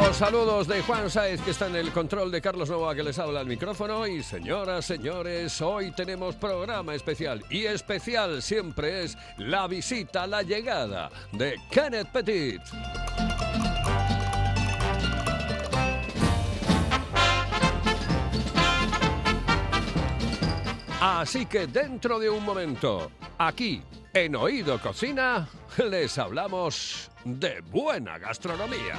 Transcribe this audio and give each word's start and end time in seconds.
Los 0.00 0.16
saludos 0.16 0.66
de 0.68 0.82
Juan 0.82 1.10
Saez, 1.10 1.40
que 1.42 1.50
está 1.50 1.66
en 1.66 1.76
el 1.76 1.92
control 1.92 2.30
de 2.30 2.40
Carlos 2.40 2.70
Novoa, 2.70 2.94
que 2.94 3.02
les 3.02 3.18
habla 3.18 3.40
al 3.40 3.46
micrófono. 3.46 4.06
Y 4.06 4.22
señoras, 4.22 4.86
señores, 4.86 5.60
hoy 5.60 5.90
tenemos 5.90 6.34
programa 6.36 6.94
especial. 6.94 7.44
Y 7.50 7.64
especial 7.66 8.40
siempre 8.40 9.04
es 9.04 9.18
la 9.36 9.66
visita, 9.66 10.26
la 10.26 10.42
llegada 10.42 11.10
de 11.32 11.56
Kenneth 11.70 12.08
Petit. 12.08 12.62
Así 21.00 21.46
que 21.46 21.66
dentro 21.66 22.18
de 22.18 22.30
un 22.30 22.44
momento, 22.44 23.10
aquí 23.38 23.82
en 24.14 24.36
Oído 24.36 24.78
Cocina, 24.80 25.48
les 25.90 26.16
hablamos 26.18 27.10
de 27.24 27.60
buena 27.60 28.18
gastronomía. 28.18 28.98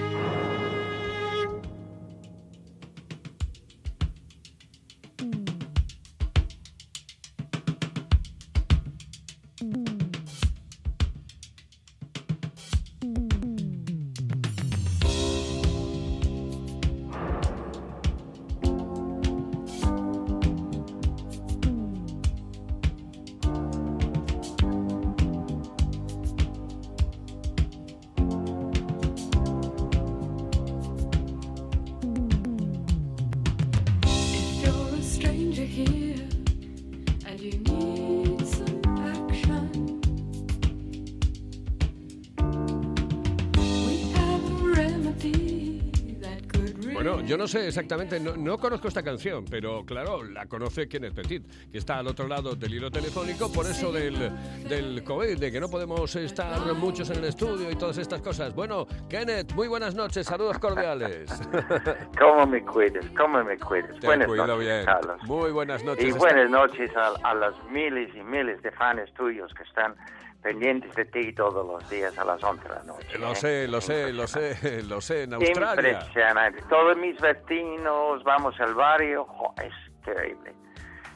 Exactamente, 47.71 48.19
no, 48.19 48.35
no 48.35 48.57
conozco 48.57 48.89
esta 48.89 49.01
canción, 49.01 49.45
pero 49.49 49.85
claro, 49.85 50.23
la 50.23 50.45
conoce 50.45 50.89
Kenneth 50.89 51.15
Petit, 51.15 51.71
que 51.71 51.77
está 51.77 51.99
al 51.99 52.07
otro 52.07 52.27
lado 52.27 52.53
del 52.53 52.73
hilo 52.73 52.91
telefónico, 52.91 53.51
por 53.51 53.65
eso 53.65 53.91
del, 53.91 54.29
del 54.67 55.03
COVID, 55.03 55.39
de 55.39 55.51
que 55.51 55.59
no 55.59 55.69
podemos 55.69 56.13
estar 56.17 56.59
muchos 56.73 57.09
en 57.11 57.19
el 57.19 57.25
estudio 57.25 57.71
y 57.71 57.75
todas 57.75 57.97
estas 57.97 58.21
cosas. 58.21 58.53
Bueno, 58.53 58.85
Kenneth, 59.09 59.53
muy 59.53 59.69
buenas 59.69 59.95
noches, 59.95 60.27
saludos 60.27 60.59
cordiales. 60.59 61.31
¿Cómo 62.19 62.45
me 62.45 62.61
cuides? 62.63 63.05
¿Cómo 63.17 63.41
me 63.43 63.57
cuides? 63.57 63.99
Te 63.99 64.05
buenas 64.05 64.27
noches, 64.27 64.59
bien. 64.59 64.85
Carlos. 64.85 65.23
Muy 65.23 65.51
buenas 65.51 65.83
noches. 65.83 66.05
Y 66.05 66.11
buenas 66.11 66.49
noches 66.49 66.91
a, 66.97 67.13
a 67.23 67.33
los 67.33 67.55
miles 67.71 68.13
y 68.15 68.21
miles 68.21 68.61
de 68.61 68.71
fans 68.71 69.11
tuyos 69.13 69.53
que 69.53 69.63
están 69.63 69.95
pendientes 70.41 70.93
de 70.95 71.05
ti 71.05 71.33
todos 71.33 71.65
los 71.65 71.87
días 71.89 72.17
a 72.17 72.25
las 72.25 72.43
11 72.43 72.63
de 72.67 72.75
la 72.75 72.83
noche. 72.83 73.17
Lo 73.19 73.31
¿eh? 73.31 73.35
sé, 73.35 73.67
lo 73.67 73.81
sé, 73.81 74.11
lo 74.13 74.27
sé, 74.27 74.81
lo 74.87 75.01
sé, 75.01 75.23
en 75.23 75.33
Australia. 75.35 75.91
Impresionante. 75.91 76.61
Todos 76.69 76.97
mis 76.97 77.19
vecinos, 77.21 78.23
vamos 78.23 78.59
al 78.59 78.73
barrio, 78.73 79.25
jo, 79.25 79.53
es 79.63 79.73
terrible. 80.03 80.53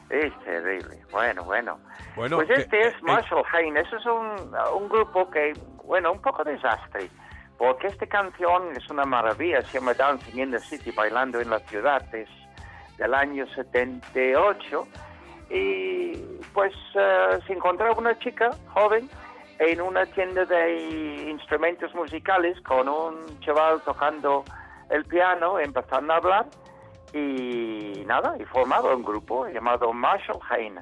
Es 0.08 0.32
terrible. 0.44 1.02
Bueno, 1.10 1.42
bueno. 1.44 1.80
Bueno, 2.14 2.36
pues 2.36 2.48
que- 2.48 2.54
este 2.62 2.80
es 2.80 2.94
eh, 2.94 2.98
Marshall 3.02 3.42
Hain. 3.52 3.76
Eso 3.76 3.96
es 3.96 4.06
un, 4.06 4.54
un 4.80 4.88
grupo 4.88 5.28
que, 5.30 5.52
bueno, 5.84 6.12
un 6.12 6.22
poco 6.22 6.44
desastre. 6.44 7.10
Porque 7.58 7.88
esta 7.88 8.06
canción 8.06 8.70
es 8.76 8.88
una 8.90 9.04
maravilla. 9.04 9.62
Se 9.62 9.78
llama 9.80 9.94
Dancing 9.94 10.38
in 10.38 10.50
the 10.52 10.60
City, 10.60 10.92
bailando 10.92 11.40
en 11.40 11.50
la 11.50 11.58
ciudad. 11.60 12.02
Es 12.14 12.28
del 12.98 13.14
año 13.14 13.46
78. 13.54 14.86
Y 15.50 16.12
pues 16.52 16.72
eh, 16.94 17.38
se 17.46 17.52
encontraba 17.52 17.94
una 17.98 18.18
chica 18.18 18.50
joven 18.74 19.08
en 19.58 19.80
una 19.80 20.04
tienda 20.06 20.44
de 20.44 21.28
instrumentos 21.30 21.94
musicales 21.94 22.60
con 22.62 22.88
un 22.88 23.40
chaval 23.40 23.80
tocando 23.82 24.44
el 24.90 25.04
piano, 25.04 25.58
empezando 25.58 26.12
a 26.12 26.16
hablar 26.16 26.46
y 27.12 28.04
nada, 28.06 28.36
y 28.38 28.44
formaba 28.44 28.94
un 28.94 29.04
grupo 29.04 29.46
llamado 29.48 29.92
Marshall 29.92 30.40
Hain. 30.50 30.78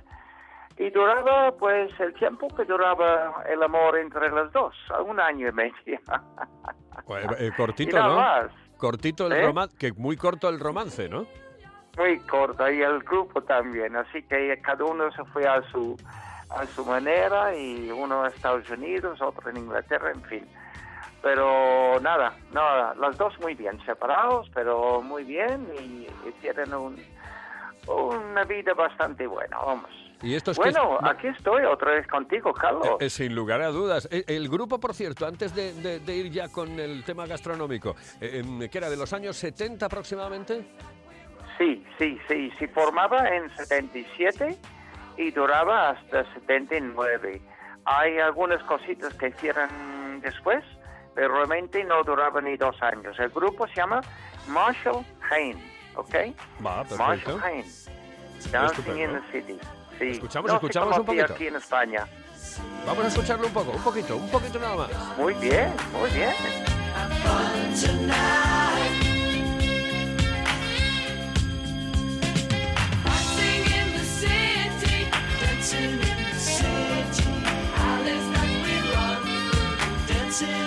Y 0.77 0.91
duraba 0.91 1.53
pues 1.53 1.93
el 2.01 2.13
tiempo 2.15 2.49
que 2.49 2.65
duraba 2.65 3.45
el 3.49 3.63
amor 3.63 3.97
entre 3.97 4.29
los 4.31 4.53
dos, 4.53 4.75
un 5.07 5.21
año 5.21 5.49
y 5.49 5.53
medio. 5.53 6.01
Pues, 7.07 7.27
eh, 7.39 7.53
cortito, 7.57 7.91
Y 7.91 7.95
nada 7.95 8.09
¿no? 8.09 8.17
más. 8.17 8.47
Cortito 8.77 9.27
el 9.29 9.33
¿Eh? 9.35 9.47
romance, 9.47 9.77
que 9.79 9.93
muy 9.93 10.17
corto 10.17 10.49
el 10.49 10.59
romance, 10.59 11.09
¿no? 11.09 11.27
Muy 11.97 12.19
corta 12.21 12.71
y 12.73 12.81
el 12.83 13.01
grupo 13.01 13.43
también, 13.43 13.97
así 13.97 14.23
que 14.23 14.61
cada 14.63 14.85
uno 14.85 15.11
se 15.13 15.25
fue 15.27 15.47
a 15.47 15.63
su 15.71 15.97
a 16.51 16.67
su 16.67 16.85
manera 16.85 17.57
y 17.57 17.91
uno 17.91 18.23
a 18.23 18.29
Estados 18.29 18.69
Unidos, 18.71 19.21
otro 19.21 19.51
en 19.51 19.57
Inglaterra, 19.57 20.13
en 20.13 20.23
fin. 20.25 20.47
Pero 21.23 21.99
nada, 22.01 22.37
nada, 22.53 22.95
los 22.95 23.17
dos 23.17 23.33
muy 23.41 23.55
bien 23.55 23.81
separados, 23.87 24.49
pero 24.55 25.01
muy 25.01 25.25
bien 25.25 25.67
y, 25.81 26.07
y 26.29 26.33
tienen 26.41 26.73
un, 26.75 27.03
una 27.89 28.45
vida 28.45 28.75
bastante 28.75 29.27
buena, 29.27 29.57
vamos. 29.59 29.91
Y 30.23 30.35
esto 30.35 30.53
es 30.53 30.59
que 30.59 30.69
es- 30.69 30.75
Bueno, 30.75 30.99
no- 31.01 31.09
aquí 31.09 31.27
estoy 31.29 31.65
otra 31.65 31.93
vez 31.93 32.07
contigo, 32.07 32.53
Carlos. 32.53 32.87
Eh, 33.01 33.07
eh, 33.07 33.11
sin 33.11 33.35
lugar 33.35 33.61
a 33.63 33.69
dudas. 33.69 34.07
Eh, 34.13 34.25
El, 34.29 34.49
grupo, 34.49 34.79
por 34.79 34.95
cierto, 34.95 35.27
antes 35.27 35.55
de, 35.55 35.73
de- 35.75 36.01
de 36.01 36.15
ir 36.15 36.31
ya 36.31 36.49
con 36.49 36.79
el 36.79 37.03
tema 37.05 37.27
gastronómico, 37.27 37.97
eh, 38.21 38.43
em, 38.45 38.69
que 38.69 38.79
era 38.79 38.89
de 38.91 38.97
los 38.97 39.13
años 39.13 39.37
70 39.37 39.87
aproximadamente. 39.87 40.65
Sí, 41.59 41.87
sí, 41.99 42.19
sí, 42.29 42.53
se 42.59 42.69
formaba 42.69 43.29
en 43.29 43.55
77 43.57 44.57
y 45.17 45.31
duraba 45.31 45.91
hasta 45.91 46.25
79. 46.35 47.41
Hay 47.85 48.19
algunas 48.19 48.63
cositas 48.65 49.15
que 49.15 49.29
hicieron 49.29 50.21
después, 50.21 50.65
pero 51.15 51.35
realmente 51.35 51.85
no 51.85 52.03
duraba 52.03 52.41
ni 52.41 52.57
dos 52.57 52.81
años. 52.83 53.19
El 53.19 53.29
grupo 53.29 53.69
se 53.69 53.75
llama 53.77 54.01
Marshall 54.49 55.05
Hain, 55.31 55.59
¿ok? 55.95 56.15
Va. 56.65 56.85
Marshall 56.99 57.41
Hain, 57.43 57.65
Dancing 58.51 58.99
in 58.99 59.13
the 59.13 59.23
City. 59.31 59.59
Sí. 59.99 60.11
Escuchamos, 60.11 60.51
no 60.51 60.57
escuchamos 60.57 60.99
un 60.99 61.07
poquito. 61.07 61.35
aquí 61.35 61.47
en 61.47 61.57
España. 61.57 62.07
Vamos 62.87 63.05
a 63.05 63.09
escucharlo 63.09 63.47
un 63.47 63.53
poco, 63.53 63.71
un 63.71 63.83
poquito, 63.83 64.17
un 64.17 64.31
poquito 64.31 64.59
nada 64.59 64.77
más. 64.77 65.19
Muy 65.19 65.35
bien, 65.35 65.73
muy 65.93 66.11
bien. 66.11 66.35
Dancing 75.75 76.01
in 76.01 76.25
the 76.31 76.39
city. 76.39 77.31
Alleys 77.77 78.27
that 78.33 78.51
we 78.65 78.75
run 78.93 80.07
dancing 80.07 80.64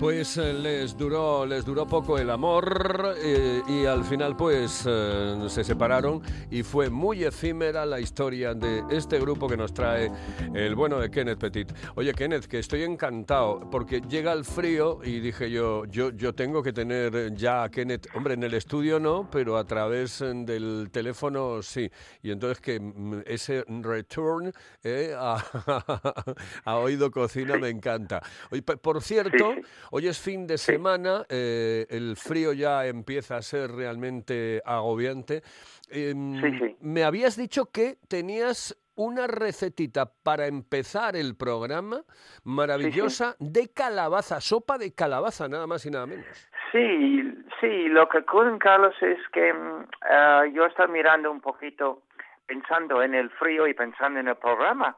Pues 0.00 0.38
eh, 0.38 0.54
les 0.54 0.96
duró, 0.96 1.44
les 1.44 1.62
duró 1.62 1.86
poco 1.86 2.16
el 2.16 2.30
amor 2.30 3.16
eh, 3.22 3.60
y 3.68 3.84
al 3.84 4.02
final 4.02 4.34
pues 4.34 4.84
eh, 4.88 5.36
se 5.46 5.62
separaron 5.62 6.22
y 6.50 6.62
fue 6.62 6.88
muy 6.88 7.22
efímera 7.22 7.84
la 7.84 8.00
historia 8.00 8.54
de 8.54 8.82
este 8.88 9.20
grupo 9.20 9.46
que 9.46 9.58
nos 9.58 9.74
trae 9.74 10.10
el 10.54 10.74
bueno 10.74 10.98
de 11.00 11.10
Kenneth 11.10 11.38
Petit. 11.38 11.70
Oye 11.96 12.14
Kenneth, 12.14 12.46
que 12.46 12.60
estoy 12.60 12.84
encantado 12.84 13.68
porque 13.70 14.00
llega 14.00 14.32
el 14.32 14.46
frío 14.46 15.00
y 15.04 15.20
dije 15.20 15.50
yo, 15.50 15.84
yo, 15.84 16.12
yo 16.12 16.34
tengo 16.34 16.62
que 16.62 16.72
tener 16.72 17.34
ya 17.34 17.64
a 17.64 17.70
Kenneth, 17.70 18.06
hombre, 18.14 18.32
en 18.32 18.42
el 18.42 18.54
estudio 18.54 18.98
no, 18.98 19.28
pero 19.30 19.58
a 19.58 19.64
través 19.64 20.20
del 20.20 20.88
teléfono 20.90 21.60
sí. 21.60 21.90
Y 22.22 22.30
entonces 22.30 22.58
que 22.62 22.80
mm, 22.80 23.24
ese 23.26 23.66
return 23.68 24.50
eh, 24.82 25.14
a, 25.14 26.76
Oído 26.78 27.10
Cocina 27.10 27.58
me 27.58 27.68
encanta. 27.68 28.22
Oye, 28.50 28.62
por 28.62 29.02
cierto. 29.02 29.56
Hoy 29.90 30.08
es 30.08 30.20
fin 30.20 30.46
de 30.46 30.58
semana, 30.58 31.24
eh, 31.28 31.86
el 31.90 32.16
frío 32.16 32.52
ya 32.52 32.86
empieza 32.86 33.36
a 33.36 33.42
ser 33.42 33.70
realmente 33.72 34.62
agobiante. 34.64 35.42
Em, 35.90 36.40
Sí, 36.40 36.58
sí. 36.58 36.76
Me 36.80 37.04
habías 37.04 37.36
dicho 37.36 37.66
que 37.66 37.96
tenías 38.08 38.76
una 38.96 39.26
recetita 39.26 40.06
para 40.22 40.46
empezar 40.46 41.16
el 41.16 41.34
programa 41.36 42.02
maravillosa 42.44 43.34
de 43.38 43.72
calabaza, 43.72 44.40
sopa 44.40 44.76
de 44.76 44.94
calabaza, 44.94 45.48
nada 45.48 45.66
más 45.66 45.86
y 45.86 45.90
nada 45.90 46.06
menos. 46.06 46.26
Sí, 46.70 47.22
sí, 47.60 47.88
lo 47.88 48.08
que 48.08 48.18
ocurre, 48.18 48.56
Carlos, 48.58 48.94
es 49.00 49.18
que 49.32 49.52
mm, 49.52 49.86
ah, 50.02 50.44
yo 50.52 50.66
estoy 50.66 50.88
mirando 50.88 51.30
un 51.30 51.40
poquito, 51.40 52.02
pensando 52.46 53.02
en 53.02 53.14
el 53.14 53.30
frío 53.30 53.66
y 53.66 53.74
pensando 53.74 54.20
en 54.20 54.28
el 54.28 54.36
programa, 54.36 54.96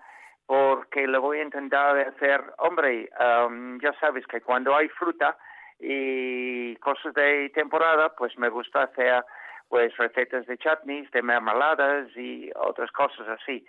porque 0.52 1.06
lo 1.06 1.22
voy 1.22 1.38
a 1.38 1.44
intentar 1.44 1.96
hacer, 1.96 2.44
hombre, 2.58 3.08
am, 3.18 3.80
ya 3.80 3.94
sabes 3.98 4.26
que 4.26 4.42
cuando 4.42 4.76
hay 4.76 4.86
fruta 4.88 5.38
y 5.80 6.76
cosas 6.76 7.14
de 7.14 7.48
temporada, 7.54 8.14
pues 8.14 8.36
me 8.36 8.50
gusta 8.50 8.82
hacer 8.82 9.24
pues 9.70 9.96
recetas 9.96 10.44
de 10.44 10.58
chutneys, 10.58 11.10
de 11.12 11.22
mermeladas 11.22 12.14
y 12.18 12.50
otras 12.54 12.92
cosas 12.92 13.26
así. 13.28 13.64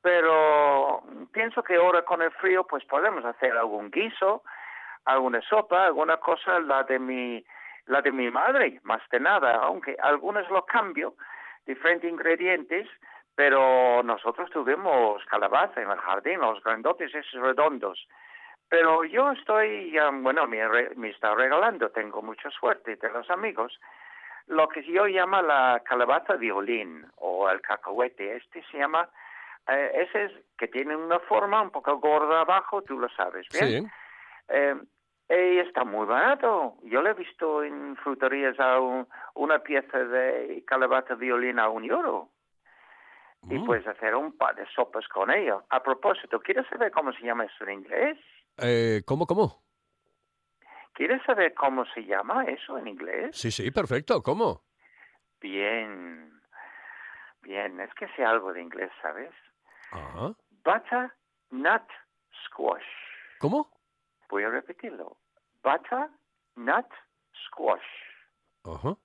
Pero 0.00 1.02
pienso 1.32 1.60
que 1.64 1.74
ahora 1.74 2.02
con 2.02 2.22
el 2.22 2.30
frío 2.30 2.64
pues 2.68 2.84
podemos 2.84 3.24
hacer 3.24 3.56
algún 3.56 3.90
guiso, 3.90 4.44
alguna 5.06 5.40
sopa, 5.40 5.86
alguna 5.86 6.18
cosa, 6.18 6.60
la 6.60 6.84
de 6.84 7.00
mi, 7.00 7.44
la 7.86 8.00
de 8.00 8.12
mi 8.12 8.30
madre, 8.30 8.78
más 8.84 9.02
que 9.10 9.18
nada, 9.18 9.56
aunque 9.56 9.96
algunas 10.00 10.48
lo 10.50 10.64
cambio, 10.64 11.14
diferentes 11.66 12.08
ingredientes, 12.08 12.86
pero 13.38 14.02
nosotros 14.02 14.50
tuvimos 14.50 15.24
calabaza 15.26 15.80
en 15.80 15.88
el 15.88 15.98
jardín, 15.98 16.40
los 16.40 16.60
grandotes 16.64 17.14
esos 17.14 17.40
redondos. 17.40 18.08
Pero 18.68 19.04
yo 19.04 19.30
estoy, 19.30 19.96
bueno, 20.22 20.48
me, 20.48 20.66
re- 20.66 20.90
me 20.96 21.10
está 21.10 21.36
regalando, 21.36 21.88
tengo 21.90 22.20
mucha 22.20 22.50
suerte 22.50 22.96
de 22.96 23.10
los 23.10 23.30
amigos, 23.30 23.78
lo 24.48 24.66
que 24.68 24.82
yo 24.82 25.06
llamo 25.06 25.40
la 25.40 25.80
calabaza 25.84 26.34
violín 26.34 27.06
o 27.18 27.48
el 27.48 27.60
cacahuete. 27.60 28.34
Este 28.38 28.60
se 28.72 28.78
llama, 28.78 29.08
eh, 29.68 29.92
ese 30.08 30.24
es 30.24 30.32
que 30.58 30.66
tiene 30.66 30.96
una 30.96 31.20
forma 31.20 31.62
un 31.62 31.70
poco 31.70 31.96
gorda 31.98 32.40
abajo, 32.40 32.82
tú 32.82 32.98
lo 32.98 33.08
sabes, 33.10 33.46
¿bien? 33.52 33.84
Sí. 33.84 33.90
Eh, 34.48 34.74
y 35.30 35.58
está 35.60 35.84
muy 35.84 36.06
barato. 36.06 36.74
Yo 36.82 37.02
lo 37.02 37.10
he 37.10 37.14
visto 37.14 37.62
en 37.62 37.94
fruterías 37.98 38.58
a 38.58 38.80
un- 38.80 39.06
una 39.34 39.60
pieza 39.60 39.96
de 39.96 40.64
calabaza 40.66 41.14
violín 41.14 41.60
a 41.60 41.68
un 41.68 41.84
euro. 41.84 42.30
Y 43.44 43.54
Mm. 43.58 43.66
puedes 43.66 43.86
hacer 43.86 44.14
un 44.14 44.36
par 44.36 44.54
de 44.56 44.66
sopas 44.74 45.06
con 45.08 45.30
ello. 45.30 45.64
A 45.70 45.82
propósito, 45.82 46.40
¿quieres 46.40 46.66
saber 46.68 46.90
cómo 46.90 47.12
se 47.12 47.22
llama 47.22 47.44
eso 47.44 47.64
en 47.64 47.70
inglés? 47.74 48.18
Eh, 48.58 49.02
¿Cómo, 49.06 49.26
cómo? 49.26 49.62
¿Quieres 50.92 51.22
saber 51.24 51.54
cómo 51.54 51.84
se 51.94 52.04
llama 52.04 52.44
eso 52.46 52.76
en 52.76 52.88
inglés? 52.88 53.36
Sí, 53.36 53.50
sí, 53.52 53.70
perfecto, 53.70 54.20
¿cómo? 54.22 54.64
Bien. 55.40 56.32
Bien, 57.42 57.80
es 57.80 57.94
que 57.94 58.08
sé 58.16 58.24
algo 58.24 58.52
de 58.52 58.60
inglés, 58.62 58.90
¿sabes? 59.00 59.30
Ajá. 59.92 60.32
Butternut 60.64 61.88
squash. 62.46 62.84
¿Cómo? 63.38 63.70
Voy 64.28 64.42
a 64.42 64.50
repetirlo. 64.50 65.16
Butternut 65.62 66.86
squash. 67.46 67.86
Ajá. 68.64 68.96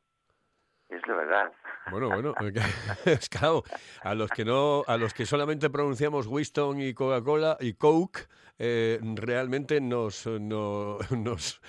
Es 0.89 1.01
la 1.07 1.15
verdad. 1.15 1.51
Bueno, 1.91 2.09
bueno, 2.09 2.33
es 3.05 3.29
claro, 3.29 3.63
a 4.01 4.13
los 4.15 4.29
que 4.31 4.45
no, 4.45 4.83
a 4.87 4.97
los 4.97 5.13
que 5.13 5.25
solamente 5.25 5.69
pronunciamos 5.69 6.27
Winston 6.27 6.81
y 6.81 6.93
Coca-Cola 6.93 7.57
y 7.59 7.73
Coke, 7.73 8.27
eh, 8.59 8.99
realmente 9.15 9.81
nos, 9.81 10.25
no- 10.27 10.97
nos 11.11 11.61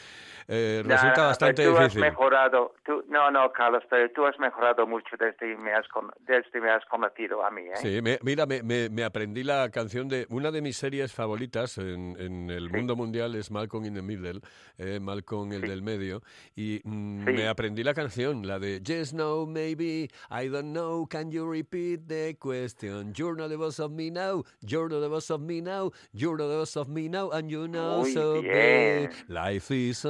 eh, 0.49 0.83
resulta 0.85 1.17
Nah, 1.23 1.27
bastante 1.29 1.65
tú 1.65 1.71
difícil. 1.71 2.03
Has 2.05 2.11
mejorado, 2.11 2.75
tú, 2.85 3.05
no, 3.09 3.31
no, 3.31 3.51
Carlos, 3.53 3.83
pero 3.89 4.11
tú 4.13 4.27
has 4.27 4.39
mejorado 4.39 4.87
mucho 4.87 5.17
desde 5.19 5.57
me 5.57 5.73
has, 5.73 5.87
desde 6.27 6.61
me 6.61 6.71
has 6.71 6.85
conocido 6.87 7.45
a 7.45 7.51
mí, 7.51 7.63
¿eh? 7.63 7.77
Sí, 7.77 8.03
me- 8.03 8.19
mira, 8.23 8.47
me, 8.47 8.63
me- 8.63 8.89
me 8.89 9.05
aprendí 9.05 9.43
la 9.43 9.71
canción 9.71 10.09
de 10.09 10.27
una 10.31 10.51
de 10.51 10.61
mis 10.63 10.77
series 10.77 11.13
favoritas 11.13 11.79
en, 11.79 12.17
en 12.19 12.51
el 12.51 12.71
mundo 12.71 12.97
mundial 12.97 13.35
es 13.35 13.51
Malcolm 13.51 13.85
in 13.87 13.95
the 13.95 14.03
Middle, 14.03 14.41
eh, 14.79 14.99
Malcolm 15.01 15.53
el 15.53 15.63
Sí. 15.63 15.69
del 15.69 15.83
medio, 15.83 16.23
y 16.57 16.81
mm, 16.85 17.25
Sí. 17.27 17.33
me 17.33 17.49
aprendí 17.49 17.83
la 17.83 17.95
canción, 17.95 18.47
la 18.47 18.59
de 18.59 18.81
Yes, 18.83 19.15
no, 19.15 19.47
maybe, 19.47 20.09
I 20.31 20.49
don't 20.49 20.73
know, 20.73 21.07
can 21.09 21.31
you 21.31 21.51
repeat 21.51 22.07
the 22.07 22.37
question? 22.39 23.13
You're 23.15 23.37
not 23.37 23.49
the 23.51 23.57
boss 23.57 23.79
of 23.81 23.93
me 23.93 24.11
now, 24.11 24.43
you're 24.61 24.89
not 24.89 25.01
the 25.01 25.09
boss 25.09 25.31
of 25.31 25.41
me 25.41 25.61
now, 25.63 25.91
you're 26.13 26.37
not 26.37 26.49
the 26.49 26.57
boss 26.59 26.77
of 26.77 26.89
me 26.89 27.09
now, 27.09 27.31
and 27.33 27.51
you 27.51 27.67
know 27.69 28.01
Muy 28.03 28.13
so 28.13 28.43
bien. 28.43 29.11
big, 29.11 29.11
life 29.29 29.71
is 29.75 30.05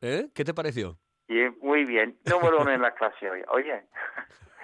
¿Eh? 0.00 0.28
¿Qué 0.34 0.44
te 0.44 0.54
pareció? 0.54 0.98
Y 1.28 1.48
muy 1.60 1.84
bien, 1.84 2.18
número 2.24 2.60
uno 2.62 2.70
en 2.72 2.80
la 2.80 2.94
clase 2.94 3.28
hoy. 3.30 3.42
Oye, 3.52 3.84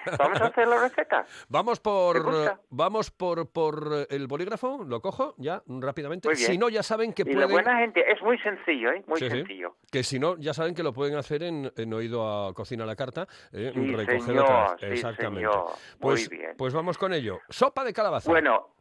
¿vamos 0.18 0.40
a 0.40 0.46
hacer 0.46 0.66
la 0.68 0.80
receta? 0.80 1.26
Vamos 1.48 1.80
por, 1.80 2.58
vamos 2.70 3.10
por, 3.10 3.50
por 3.50 3.88
eh, 3.92 4.06
el 4.10 4.26
bolígrafo, 4.26 4.82
lo 4.84 5.00
cojo 5.02 5.34
ya 5.38 5.62
rápidamente. 5.66 6.28
Bien. 6.28 6.38
Si 6.38 6.56
no, 6.58 6.68
ya 6.70 6.82
saben 6.82 7.12
que 7.12 7.22
Y 7.22 7.26
la 7.26 7.32
pueden, 7.46 7.50
buena 7.50 7.78
gente, 7.80 8.04
es 8.10 8.20
muy 8.22 8.38
sencillo, 8.38 8.92
¿eh? 8.92 9.04
Muy 9.06 9.18
Sí, 9.18 9.26
sí. 9.28 9.36
sencillo. 9.36 9.76
que 9.90 10.02
si 10.02 10.18
no, 10.18 10.36
ya 10.38 10.54
saben 10.54 10.74
que 10.74 10.82
lo 10.82 10.92
pueden 10.94 11.16
hacer 11.16 11.42
en, 11.42 11.70
en 11.76 11.92
oído 11.92 12.46
a 12.48 12.54
cocina 12.54 12.84
a 12.84 12.86
la 12.86 12.96
carta, 12.96 13.26
eh, 13.52 13.70
Sí, 13.74 13.94
recoger 13.94 14.22
señor, 14.22 14.76
sí, 14.80 14.86
Exactamente. 14.86 15.40
señor. 15.50 15.64
Muy 15.66 15.74
Pues, 16.00 16.28
bien. 16.30 16.54
pues 16.56 16.72
vamos 16.72 16.96
con 16.96 17.12
ello. 17.12 17.40
Sopa 17.50 17.84
de 17.84 17.92
calabaza. 17.92 18.30
Bueno, 18.30 18.74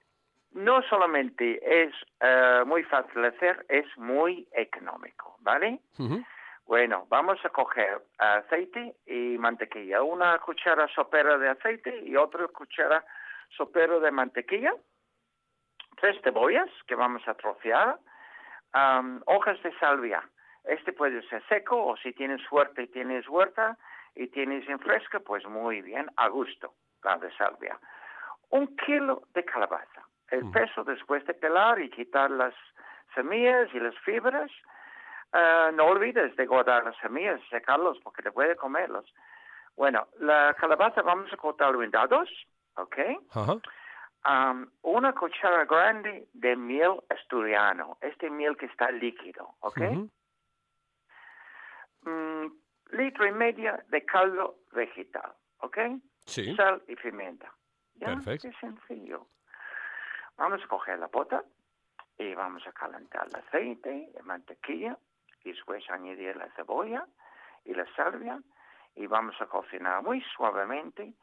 no 0.54 0.82
solamente 0.84 1.60
es 1.84 1.94
eh, 2.20 2.64
muy 2.66 2.84
fácil 2.84 3.22
de 3.22 3.28
hacer, 3.30 3.66
es 3.70 3.86
muy 3.98 4.48
económico, 4.54 5.38
¿vale? 5.40 5.80
Bueno, 6.66 7.06
vamos 7.10 7.44
a 7.44 7.50
coger 7.50 8.02
aceite 8.18 8.96
y 9.06 9.38
mantequilla. 9.38 10.02
Una 10.02 10.38
cuchara 10.40 10.88
sopera 10.88 11.38
de 11.38 11.50
aceite 11.50 12.04
y 12.06 12.16
otra 12.16 12.48
cuchara 12.48 13.04
sopera 13.50 14.00
de 14.00 14.12
mantequilla. 14.12 14.74
Tres 16.00 16.20
cebollas 16.24 16.70
que 16.88 16.96
vamos 16.96 17.28
a 17.28 17.34
trocear. 17.34 18.00
hojas 19.26 19.62
de 19.62 19.78
salvia. 19.78 20.24
Este 20.64 20.94
puede 20.94 21.22
ser 21.28 21.44
seco 21.50 21.86
o 21.86 21.98
si 21.98 22.14
tienes 22.14 22.42
suerte 22.44 22.84
y 22.84 22.88
tienes 22.88 23.28
huerta 23.28 23.78
y 24.16 24.28
tienes 24.28 24.68
en 24.70 24.80
fresca, 24.80 25.20
pues 25.20 25.46
muy 25.46 25.82
bien, 25.82 26.10
a 26.16 26.30
gusto, 26.30 26.74
la 27.04 27.18
de 27.18 27.32
salvia. 27.36 27.78
Un 28.50 28.76
kilo 28.78 29.24
de 29.34 29.44
calabaza. 29.44 30.08
El 30.34 30.46
Mm. 30.46 30.52
peso 30.52 30.84
después 30.84 31.24
de 31.28 31.34
pelar 31.36 31.80
y 31.80 31.90
quitar 31.92 32.32
las 32.32 32.56
semillas 33.14 33.70
y 33.74 33.80
las 33.80 33.98
fibras. 34.00 34.50
Ah, 35.32 35.70
no 35.74 35.86
olvides 35.86 36.36
de 36.36 36.46
guardar 36.48 36.84
las 36.84 36.98
semillas, 36.98 37.40
secarlos 37.50 38.00
porque 38.04 38.24
te 38.24 38.32
puede 38.32 38.56
comerlos. 38.56 39.06
Bueno, 39.76 40.08
la 40.20 40.56
calabaza 40.60 41.02
vamos 41.04 41.32
a 41.32 41.38
cortarlo 41.38 41.84
en 41.84 41.92
dados, 41.92 42.30
¿ok? 42.76 42.98
Ajá. 43.32 43.54
Am, 44.24 44.72
una 44.84 45.14
cuchara 45.14 45.66
grande 45.66 46.28
de 46.34 46.56
miel 46.56 47.02
asturiano, 47.10 47.98
este 48.02 48.30
miel 48.30 48.56
que 48.58 48.68
está 48.68 48.90
líquido, 48.92 49.56
¿ok? 49.60 49.82
Mm, 52.06 52.46
litro 52.92 53.26
y 53.28 53.32
medio 53.32 53.78
de 53.90 54.06
caldo 54.06 54.56
vegetal, 54.72 55.32
¿ok? 55.60 55.78
Sí. 56.26 56.56
Sal 56.56 56.82
y 56.88 56.96
pimienta. 56.96 57.52
¿Ya? 57.96 58.08
Perfecto. 58.08 58.50
Qué 58.50 58.56
sencillo. 58.60 59.28
Vamos 60.38 60.64
a 60.64 60.68
coger 60.68 61.00
la 61.00 61.08
pota 61.08 61.44
y 62.18 62.34
vamos 62.34 62.66
a 62.68 62.72
calentar 62.72 63.28
el 63.28 63.36
aceite, 63.36 64.10
la 64.16 64.24
mantequilla, 64.24 64.98
y 65.44 65.52
después 65.52 65.90
añadir 65.90 66.36
la 66.36 66.50
cebolla 66.56 67.06
y 67.66 67.74
la 67.74 67.86
salvia 67.96 68.40
y 68.96 69.08
vamos 69.08 69.40
a 69.42 69.48
cocinar 69.48 70.04
muy 70.04 70.22
suavemente 70.36 71.14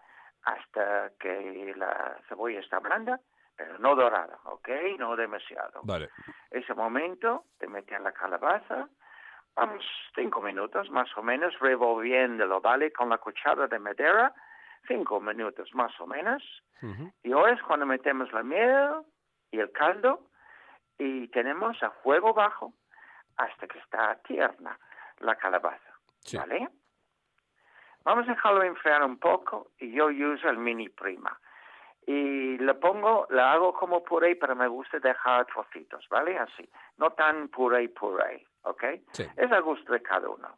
hasta 0.43 1.11
que 1.19 1.73
la 1.77 2.19
cebolla 2.29 2.61
está 2.61 2.79
blanda, 2.79 3.21
pero 3.57 3.79
no 3.79 3.95
dorada, 3.95 4.39
¿ok? 4.45 4.69
No 4.99 5.17
demasiado. 5.17 5.81
Vale. 5.85 6.11
Ese 6.51 6.75
momento 6.75 7.45
de 7.59 7.69
meter 7.69 8.01
la 8.01 8.13
calabaza, 8.13 8.89
vamos, 9.55 9.85
cinco 10.15 10.41
minutos 10.41 10.91
más 10.91 11.15
o 11.17 11.23
menos, 11.23 11.59
revolviéndolo, 11.61 12.61
¿vale? 12.61 12.93
Con 12.93 13.11
la 13.11 13.19
cuchara 13.19 13.67
de 13.67 13.79
madera, 13.79 14.33
cinco 14.87 15.21
minutos 15.21 15.73
más 15.75 15.99
o 16.01 16.07
menos. 16.07 16.43
Y 17.23 17.33
ahora 17.33 17.53
es 17.55 17.63
cuando 17.63 17.85
metemos 17.85 18.33
la 18.33 18.43
miel 18.43 19.03
y 19.51 19.59
el 19.61 19.71
caldo 19.71 20.29
y 20.99 21.29
tenemos 21.29 21.83
a 21.83 21.91
fuego 21.91 22.33
bajo 22.33 22.73
hasta 23.37 23.67
que 23.67 23.79
está 23.79 24.17
tierna 24.23 24.79
la 25.19 25.37
calabaza, 25.37 25.93
Sí. 26.21 26.37
¿vale? 26.39 26.69
Vamos 28.05 28.27
a 28.29 28.31
dejarlo 28.33 28.63
enfriar 28.63 29.03
un 29.05 29.19
poco 29.19 29.73
y 29.79 29.93
yo 29.93 30.07
uso 30.07 30.49
el 30.49 30.57
mini 30.57 30.89
prima. 30.89 31.39
Y 32.07 32.57
le 32.57 32.75
pongo, 32.75 33.27
le 33.29 33.43
hago 33.43 33.75
como 33.75 34.03
puré, 34.03 34.37
pero 34.37 34.57
me 34.57 34.67
gusta 34.67 34.99
dejar 34.99 35.45
trocitos, 35.47 36.09
¿vale? 36.09 36.39
Así, 36.39 36.67
no 36.97 37.11
tan 37.13 37.49
puré, 37.49 37.89
puré, 37.91 38.47
¿ok? 38.63 38.85
Sí. 39.13 39.27
Es 39.37 39.53
a 39.53 39.61
gusto 39.61 39.93
de 39.93 40.01
cada 40.01 40.29
uno. 40.31 40.57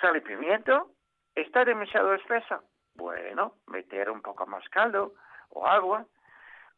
Sal 0.00 0.16
y 0.16 0.20
pimiento, 0.22 0.92
¿está 1.34 1.64
demasiado 1.66 2.14
espesa? 2.14 2.62
Bueno, 2.98 3.54
meter 3.68 4.10
un 4.10 4.20
poco 4.20 4.44
más 4.46 4.68
caldo 4.70 5.14
o 5.50 5.66
agua. 5.66 6.04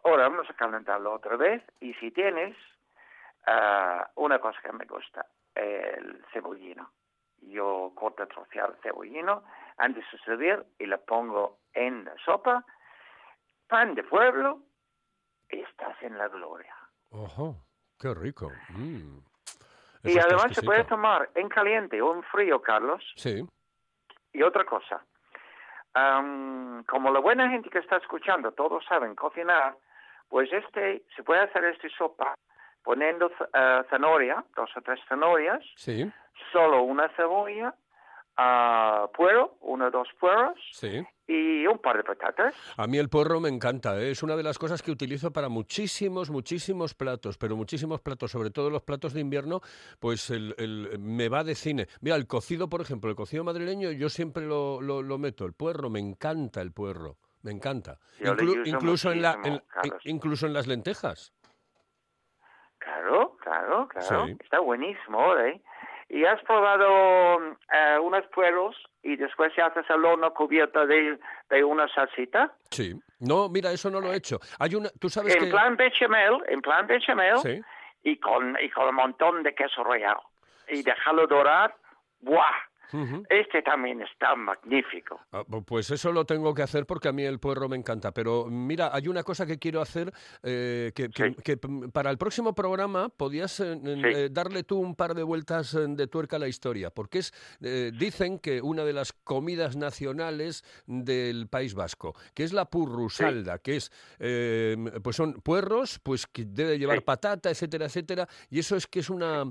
Ahora 0.05 0.29
vamos 0.29 0.49
a 0.51 0.55
calentarlo 0.55 1.15
otra 1.15 1.37
vez 1.37 1.63
y 1.81 1.95
si 1.95 2.11
tienes 2.11 2.55
ah, 3.47 4.09
una 4.17 4.39
cosa 4.39 4.61
que 4.63 4.73
me 4.73 4.85
gusta, 4.85 5.25
el 5.55 6.23
cebollino. 6.31 6.91
Yo 7.41 7.93
corto 7.95 8.27
trocear 8.29 8.69
el 8.69 8.83
cebollino 8.83 9.45
antes 9.79 10.05
de 10.13 10.19
servir 10.19 10.63
y 10.79 10.85
le 10.85 10.99
pongo 10.99 11.61
en 11.73 12.05
la 12.05 12.15
sopa. 12.23 12.67
Pan 13.67 13.95
de 13.95 14.05
pueblo, 14.05 14.61
estás 15.49 16.03
en 16.03 16.19
la 16.19 16.29
gloria. 16.29 16.77
Ojo, 17.13 17.57
qué 17.99 18.13
rico. 18.13 18.53
Mm. 18.69 19.21
y 20.05 20.19
además 20.19 20.53
se 20.53 20.63
puede 20.63 20.85
tomar 20.85 21.31
en 21.35 21.49
caliente 21.49 22.03
o 22.03 22.15
en 22.15 22.23
frío, 22.25 22.61
Carlos. 22.61 23.03
Sí. 23.17 23.43
Y 24.35 24.43
otra 24.43 24.65
cosa, 24.67 25.03
am, 25.95 26.85
como 26.85 27.11
la 27.11 27.21
buena 27.21 27.49
gente 27.49 27.71
que 27.71 27.79
está 27.79 27.97
escuchando, 27.97 28.53
todos 28.53 28.85
saben 28.85 29.15
cocinar, 29.15 29.75
pues 30.29 30.53
este, 30.53 31.03
se 31.17 31.23
puede 31.23 31.41
hacer 31.41 31.65
esta 31.65 31.89
sopa 31.91 32.35
poniendo 32.83 33.31
eh, 33.53 33.83
zanahoria, 33.91 34.45
dos 34.57 34.71
o 34.77 34.81
tres 34.81 35.01
zanahorias, 35.09 35.63
Sí, 35.77 36.11
solo 36.53 36.83
una 36.83 37.09
cebolla, 37.11 37.75
ah, 38.37 39.09
puero, 39.17 39.57
uno 39.61 39.87
o 39.87 39.91
dos 39.91 40.09
pueros 40.19 40.59
sí. 40.73 41.03
y 41.27 41.67
un 41.67 41.79
par 41.79 41.97
de 41.99 42.05
patatas. 42.05 42.55
A 42.77 42.87
mí 42.87 42.99
el 42.99 43.09
puerro 43.09 43.41
me 43.41 43.49
encanta, 43.49 44.01
¿eh? 44.01 44.11
es 44.11 44.23
una 44.23 44.37
de 44.37 44.43
las 44.43 44.59
cosas 44.59 44.83
que 44.83 44.91
utilizo 44.91 45.33
para 45.33 45.49
muchísimos, 45.49 46.31
muchísimos 46.31 46.95
platos, 46.95 47.39
pero 47.39 47.57
muchísimos 47.57 48.01
platos, 48.01 48.31
sobre 48.31 48.51
todo 48.51 48.71
los 48.71 48.83
platos 48.83 49.13
de 49.13 49.21
invierno, 49.21 49.61
pues 49.99 50.31
el, 50.31 50.55
el- 50.59 50.99
me 50.99 51.29
va 51.29 51.45
de 51.45 51.55
cine. 51.55 51.87
Mira, 52.01 52.17
el 52.17 52.27
cocido, 52.27 52.69
por 52.69 52.81
ejemplo, 52.81 53.11
el 53.11 53.17
cocido 53.17 53.45
madrileño, 53.45 53.91
yo 53.93 54.09
siempre 54.09 54.47
lo, 54.47 54.81
lo- 54.81 55.03
lo 55.03 55.19
meto, 55.19 55.45
el 55.45 55.53
puerro, 55.53 55.91
me 55.91 56.01
encanta 56.01 56.61
el 56.63 56.73
puerro, 56.73 57.17
me 57.43 57.51
encanta. 57.53 57.99
Inclu- 58.21 58.67
incluso, 58.67 59.13
en 59.13 59.23
la, 59.23 59.39
en- 59.45 59.63
incluso 60.05 60.47
en 60.47 60.53
las 60.55 60.67
lentejas. 60.67 61.33
Claro, 62.79 63.37
claro, 63.43 63.89
claro. 63.89 64.27
Sí. 64.27 64.37
Está 64.41 64.61
buenísimo, 64.61 65.37
¿eh? 65.37 65.61
¿Y 66.13 66.25
has 66.25 66.43
probado 66.43 67.39
eh, 67.73 67.99
unos 68.03 68.27
pueros 68.35 68.75
y 69.03 69.15
después 69.17 69.53
se 69.55 69.63
haces 69.63 69.85
el 69.89 70.05
horno 70.05 70.35
cubierto 70.35 70.85
de, 70.87 71.19
de 71.49 71.65
una 71.65 71.87
salsita? 71.89 72.53
Sí. 72.71 73.01
No, 73.21 73.49
mira, 73.49 73.71
eso 73.71 73.91
no 73.91 74.01
lo 74.01 74.13
he 74.13 74.17
hecho. 74.17 74.41
Hay 74.59 74.75
una, 74.75 74.89
tú 74.99 75.09
sabes 75.09 75.37
En 75.37 75.45
que... 75.45 75.51
plan 75.51 75.77
bechamel, 75.77 76.43
en 76.49 76.61
plan 76.63 76.87
bechamel 76.89 77.39
Sí. 77.39 77.61
y 78.03 78.17
con 78.19 78.57
y 78.61 78.69
con 78.71 78.89
un 78.89 78.95
montón 78.97 79.43
de 79.45 79.55
queso 79.55 79.85
rallado. 79.85 80.23
Y 80.69 80.83
dejarlo 80.83 81.27
dorar, 81.29 81.75
¡buah! 82.21 82.45
Este 83.29 83.63
también 83.63 84.01
está 84.03 84.35
magnífico. 84.37 85.21
Ah, 85.33 85.45
Pues 85.67 85.91
eso 85.91 86.13
lo 86.13 86.25
tengo 86.25 86.55
que 86.55 86.63
hacer 86.63 86.87
porque 86.87 87.09
a 87.09 87.13
mí 87.13 87.23
el 87.25 87.39
puerro 87.39 87.69
me 87.69 87.77
encanta. 87.77 88.13
Pero 88.13 88.47
mira, 88.47 88.91
hay 88.93 89.09
una 89.09 89.23
cosa 89.23 89.47
que 89.47 89.59
quiero 89.59 89.81
hacer 89.81 90.13
eh, 90.43 90.93
que, 90.95 91.09
que- 91.11 91.31
Sí. 91.31 91.37
que, 91.45 91.57
para 91.93 92.11
el 92.11 92.19
próximo 92.19 92.55
programa 92.55 93.09
podías 93.09 93.61
eh, 93.61 93.79
Sí. 93.83 94.03
eh, 94.05 94.29
darle 94.31 94.63
tú 94.65 94.79
un 94.79 94.95
par 94.97 95.15
de 95.15 95.23
vueltas 95.23 95.77
de 95.79 96.07
tuerca 96.07 96.37
a 96.37 96.39
la 96.39 96.49
historia, 96.49 96.91
porque 96.91 97.19
es 97.21 97.33
dicen 97.99 98.39
que 98.39 98.61
una 98.63 98.85
de 98.85 98.93
las 98.93 99.13
comidas 99.13 99.77
nacionales 99.77 100.65
del 100.87 101.47
País 101.49 101.75
Vasco, 101.75 102.15
que 102.35 102.45
es 102.45 102.53
la 102.53 102.65
purrusalda, 102.65 103.59
que 103.59 103.77
es 103.77 103.91
pues 105.03 105.17
son 105.17 105.35
puerros, 105.35 105.99
pues 106.03 106.27
que 106.27 106.45
debe 106.47 106.79
llevar 106.79 107.03
patata, 107.03 107.51
etcétera, 107.51 107.87
etcétera, 107.87 108.29
y 108.51 108.59
eso 108.59 108.77
es 108.77 108.87
que 108.87 109.01
es 109.01 109.11
una 109.11 109.45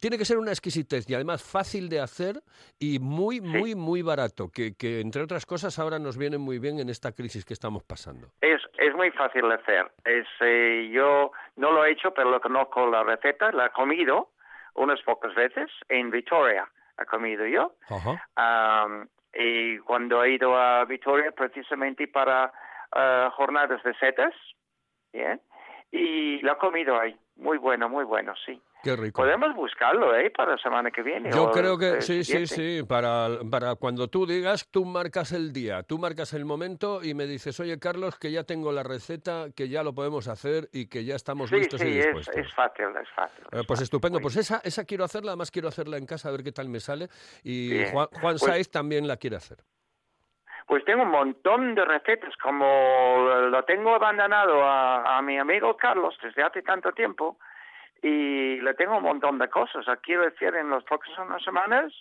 tiene 0.00 0.18
que 0.18 0.24
ser 0.24 0.38
una 0.38 0.50
exquisitez 0.50 1.08
y 1.08 1.14
además 1.14 1.42
fácil 1.42 1.88
de 1.88 2.00
hacer 2.00 2.42
y 2.78 2.98
muy, 2.98 3.40
muy, 3.40 3.74
muy 3.76 4.02
barato, 4.02 4.48
que, 4.52 4.74
que 4.76 5.00
entre 5.00 5.22
otras 5.22 5.46
cosas 5.46 5.78
ahora 5.78 5.98
nos 5.98 6.18
viene 6.18 6.38
muy 6.38 6.58
bien 6.58 6.80
en 6.80 6.88
esta 6.88 7.12
crisis 7.12 7.44
que 7.44 7.54
estamos 7.54 7.84
pasando. 7.84 8.28
Es, 8.40 8.60
es 8.78 8.94
muy 8.94 9.10
fácil 9.12 9.48
de 9.48 9.54
hacer. 9.54 9.92
Es, 10.04 10.26
eh, 10.40 10.90
yo 10.92 11.30
no 11.56 11.70
lo 11.70 11.84
he 11.84 11.92
hecho, 11.92 12.12
pero 12.12 12.30
lo 12.30 12.40
conozco 12.40 12.86
la 12.88 13.04
receta. 13.04 13.52
La 13.52 13.66
he 13.66 13.70
comido 13.70 14.30
unas 14.74 15.00
pocas 15.02 15.34
veces 15.34 15.70
en 15.88 16.10
Vitoria. 16.10 16.68
He 17.00 17.04
comido 17.06 17.46
yo. 17.46 17.74
Ajá. 17.88 18.28
Am, 18.34 19.08
y 19.32 19.78
cuando 19.80 20.24
he 20.24 20.32
ido 20.32 20.56
a 20.56 20.84
Vitoria 20.84 21.30
precisamente 21.30 22.08
para 22.08 22.52
ah, 22.92 23.30
jornadas 23.36 23.82
de 23.84 23.94
setas, 23.94 24.34
¿bien? 25.12 25.40
Y 25.92 26.40
lo 26.40 26.54
he 26.54 26.56
comido 26.56 26.98
ahí. 26.98 27.16
Muy 27.36 27.58
bueno, 27.58 27.88
muy 27.88 28.04
bueno, 28.04 28.34
sí. 28.44 28.60
Qué 28.86 28.94
rico. 28.94 29.20
Podemos 29.20 29.52
buscarlo, 29.56 30.14
¿eh? 30.16 30.30
Para 30.30 30.52
la 30.52 30.58
semana 30.58 30.92
que 30.92 31.02
viene. 31.02 31.30
Yo 31.32 31.50
creo 31.50 31.76
que 31.76 32.00
sí, 32.02 32.22
sí, 32.22 32.46
sí. 32.46 32.82
Para, 32.88 33.28
para 33.50 33.74
cuando 33.74 34.06
tú 34.08 34.26
digas, 34.26 34.68
tú 34.70 34.84
marcas 34.84 35.32
el 35.32 35.52
día, 35.52 35.82
tú 35.82 35.98
marcas 35.98 36.32
el 36.34 36.44
momento 36.44 37.02
y 37.02 37.12
me 37.14 37.26
dices, 37.26 37.58
oye 37.58 37.80
Carlos, 37.80 38.16
que 38.18 38.30
ya 38.30 38.44
tengo 38.44 38.70
la 38.70 38.84
receta, 38.84 39.46
que 39.56 39.68
ya 39.68 39.82
lo 39.82 39.92
podemos 39.92 40.28
hacer 40.28 40.68
y 40.72 40.86
que 40.88 41.04
ya 41.04 41.16
estamos 41.16 41.50
Sí, 41.50 41.56
listos 41.56 41.80
y 41.82 41.84
sí, 41.84 41.98
es, 41.98 42.04
dispuestos. 42.06 42.36
es 42.36 42.54
fácil, 42.54 42.86
es 43.02 43.08
fácil. 43.10 43.40
Eh, 43.44 43.46
es 43.46 43.50
pues 43.50 43.66
fácil. 43.66 43.82
estupendo, 43.82 44.20
pues 44.20 44.36
esa, 44.36 44.60
esa 44.62 44.84
quiero 44.84 45.02
hacerla, 45.02 45.32
además 45.32 45.50
quiero 45.50 45.66
hacerla 45.66 45.96
en 45.96 46.06
casa 46.06 46.28
a 46.28 46.32
ver 46.32 46.44
qué 46.44 46.52
tal 46.52 46.68
me 46.68 46.78
sale 46.78 47.08
y 47.42 47.70
Bien. 47.70 47.90
Juan, 47.90 48.06
Juan 48.12 48.36
Pues- 48.38 48.42
Saiz 48.42 48.70
también 48.70 49.08
la 49.08 49.16
quiere 49.16 49.34
hacer. 49.34 49.58
Pues 50.68 50.84
tengo 50.84 51.02
un 51.02 51.10
montón 51.10 51.74
de 51.74 51.84
recetas, 51.84 52.34
como 52.42 52.66
lo 53.50 53.62
tengo 53.64 53.94
abandonado 53.94 54.64
a, 54.64 55.16
a 55.18 55.22
mi 55.22 55.38
amigo 55.38 55.76
Carlos 55.76 56.16
desde 56.22 56.42
hace 56.42 56.62
tanto 56.62 56.90
tiempo, 56.92 57.38
y 58.02 58.60
le 58.60 58.74
tengo 58.74 58.98
un 58.98 59.02
montón 59.02 59.38
de 59.38 59.48
cosas. 59.48 59.84
Quiero 60.02 60.22
decir, 60.22 60.54
en 60.54 60.70
las 60.70 60.84
próximas 60.84 61.42
semanas, 61.42 61.92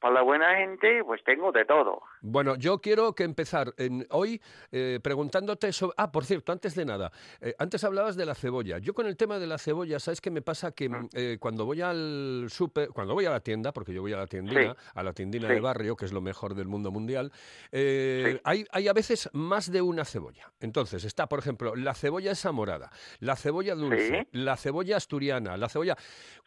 para 0.00 0.14
la 0.14 0.22
buena 0.22 0.56
gente, 0.56 1.02
pues 1.04 1.22
tengo 1.24 1.50
de 1.52 1.64
todo. 1.64 2.00
Bueno, 2.22 2.56
yo 2.56 2.80
quiero 2.80 3.14
que 3.14 3.24
empezar 3.24 3.72
en, 3.76 4.06
hoy 4.10 4.40
eh, 4.70 5.00
preguntándote 5.02 5.72
sobre... 5.72 5.94
Ah, 5.96 6.10
por 6.12 6.24
cierto, 6.24 6.52
antes 6.52 6.74
de 6.74 6.84
nada, 6.84 7.10
eh, 7.40 7.54
antes 7.58 7.82
hablabas 7.84 8.16
de 8.16 8.24
la 8.26 8.34
cebolla. 8.34 8.78
Yo 8.78 8.94
con 8.94 9.06
el 9.06 9.16
tema 9.16 9.38
de 9.38 9.46
la 9.46 9.58
cebolla, 9.58 9.98
¿sabes 9.98 10.20
qué 10.20 10.30
me 10.30 10.42
pasa? 10.42 10.72
Que 10.72 10.88
mm, 10.88 11.08
eh, 11.14 11.36
cuando 11.40 11.64
voy 11.64 11.80
al 11.82 12.46
súper, 12.48 12.90
cuando 12.90 13.14
voy 13.14 13.26
a 13.26 13.30
la 13.30 13.40
tienda, 13.40 13.72
porque 13.72 13.92
yo 13.92 14.00
voy 14.02 14.12
a 14.12 14.18
la 14.18 14.26
tiendina, 14.26 14.74
Sí. 14.74 14.80
a 14.94 15.02
la 15.02 15.12
tiendina 15.12 15.48
Sí. 15.48 15.54
de 15.54 15.60
barrio, 15.60 15.96
que 15.96 16.04
es 16.04 16.12
lo 16.12 16.20
mejor 16.20 16.54
del 16.54 16.66
mundo 16.68 16.90
mundial, 16.90 17.32
eh, 17.72 18.32
Sí. 18.34 18.40
hay, 18.44 18.64
hay 18.70 18.88
a 18.88 18.92
veces 18.92 19.28
más 19.32 19.70
de 19.70 19.82
una 19.82 20.04
cebolla. 20.04 20.52
Entonces 20.60 21.04
está, 21.04 21.26
por 21.28 21.38
ejemplo, 21.38 21.74
la 21.76 21.94
cebolla 21.94 22.32
esa 22.32 22.52
morada, 22.52 22.90
la 23.20 23.36
cebolla 23.36 23.74
dulce, 23.74 24.28
la 24.32 24.56
cebolla 24.56 24.96
asturiana, 24.96 25.56
la 25.56 25.68
cebolla... 25.68 25.96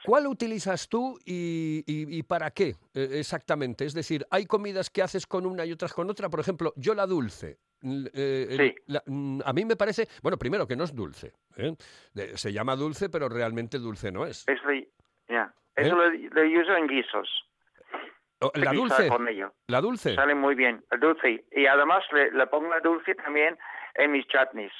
¿Cuál 0.03 0.25
utilizas 0.25 0.89
tú 0.89 1.19
y, 1.25 1.83
y- 1.85 2.17
y 2.17 2.23
para 2.23 2.49
qué 2.49 2.75
eh, 2.93 3.09
exactamente? 3.19 3.85
Es 3.85 3.93
decir, 3.93 4.25
¿hay 4.31 4.45
comidas 4.45 4.89
que 4.89 5.01
haces 5.01 5.25
con 5.27 5.45
una 5.45 5.65
y 5.65 5.71
otras 5.71 5.93
con 5.93 6.09
otra? 6.09 6.29
Por 6.29 6.39
ejemplo, 6.39 6.73
yo 6.75 6.93
la 6.93 7.05
dulce. 7.05 7.59
l- 7.83 8.11
eh, 8.13 8.47
Sí. 8.57 8.75
la- 8.85 9.01
mm, 9.07 9.39
a 9.43 9.53
mí 9.53 9.65
me 9.65 9.75
parece, 9.75 10.07
bueno, 10.21 10.37
primero 10.37 10.67
que 10.67 10.75
no 10.75 10.83
es 10.83 10.93
dulce. 10.95 11.33
¿eh? 11.57 11.75
De- 12.13 12.37
Se 12.37 12.53
llama 12.53 12.75
dulce, 12.75 13.09
pero 13.09 13.27
realmente 13.27 13.79
dulce 13.79 14.11
no 14.11 14.23
es. 14.27 14.47
Eso, 14.47 14.61
ya. 15.27 15.51
¿Eh? 15.75 15.81
Eso 15.87 15.95
lo, 15.95 16.07
lo 16.11 16.61
uso 16.61 16.75
en 16.77 16.85
guisos. 16.87 17.27
Oh, 18.39 18.51
La 18.55 18.71
dulce, 18.73 19.07
Con 19.07 19.27
ello. 19.27 19.53
la 19.67 19.81
dulce. 19.81 20.15
Sale 20.15 20.33
muy 20.35 20.55
bien, 20.55 20.83
el 20.91 20.99
dulce. 20.99 21.45
Y 21.51 21.65
además 21.67 22.03
le, 22.11 22.31
le 22.31 22.47
pongo 22.47 22.69
la 22.69 22.79
dulce 22.81 23.13
también 23.15 23.57
en 23.95 24.11
mis 24.11 24.25
chutneys, 24.27 24.73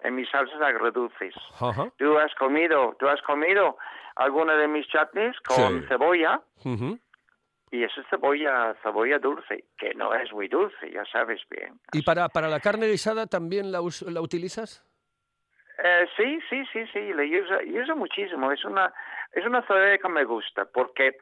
en 0.00 0.14
mis 0.14 0.28
salsas 0.30 0.60
agridulces. 0.60 1.34
Ajá. 1.60 1.90
¿Tú 1.98 2.18
has 2.18 2.34
comido, 2.36 2.94
tú 2.98 3.08
has 3.08 3.20
comido 3.22 3.76
alguna 4.16 4.54
de 4.56 4.68
mis 4.68 4.86
chutneys 4.88 5.38
con 5.40 5.80
Sí. 5.82 5.86
cebolla? 5.88 6.42
ujú. 6.64 6.98
Y 7.70 7.82
eso 7.82 8.00
es 8.00 8.06
cebolla, 8.08 8.74
cebolla 8.82 9.18
dulce, 9.18 9.64
que 9.76 9.92
no 9.94 10.14
es 10.14 10.32
muy 10.32 10.48
dulce, 10.48 10.90
ya 10.90 11.04
sabes 11.06 11.40
bien. 11.50 11.78
¿Y 11.92 12.02
para, 12.02 12.28
para 12.28 12.48
la 12.48 12.60
carne 12.60 12.86
guisada 12.86 13.26
también 13.26 13.72
la, 13.72 13.80
us- 13.80 14.02
la 14.02 14.20
utilizas? 14.20 14.84
Eh, 15.82 16.06
sí, 16.16 16.38
sí, 16.48 16.64
sí, 16.72 16.86
sí, 16.92 17.12
le 17.12 17.42
uso, 17.42 17.54
uso 17.82 17.96
muchísimo. 17.96 18.50
Es 18.52 18.64
una, 18.64 18.92
es 19.32 19.44
una 19.44 19.62
cebolla 19.66 19.98
que 19.98 20.08
me 20.08 20.24
gusta, 20.24 20.64
porque, 20.66 21.18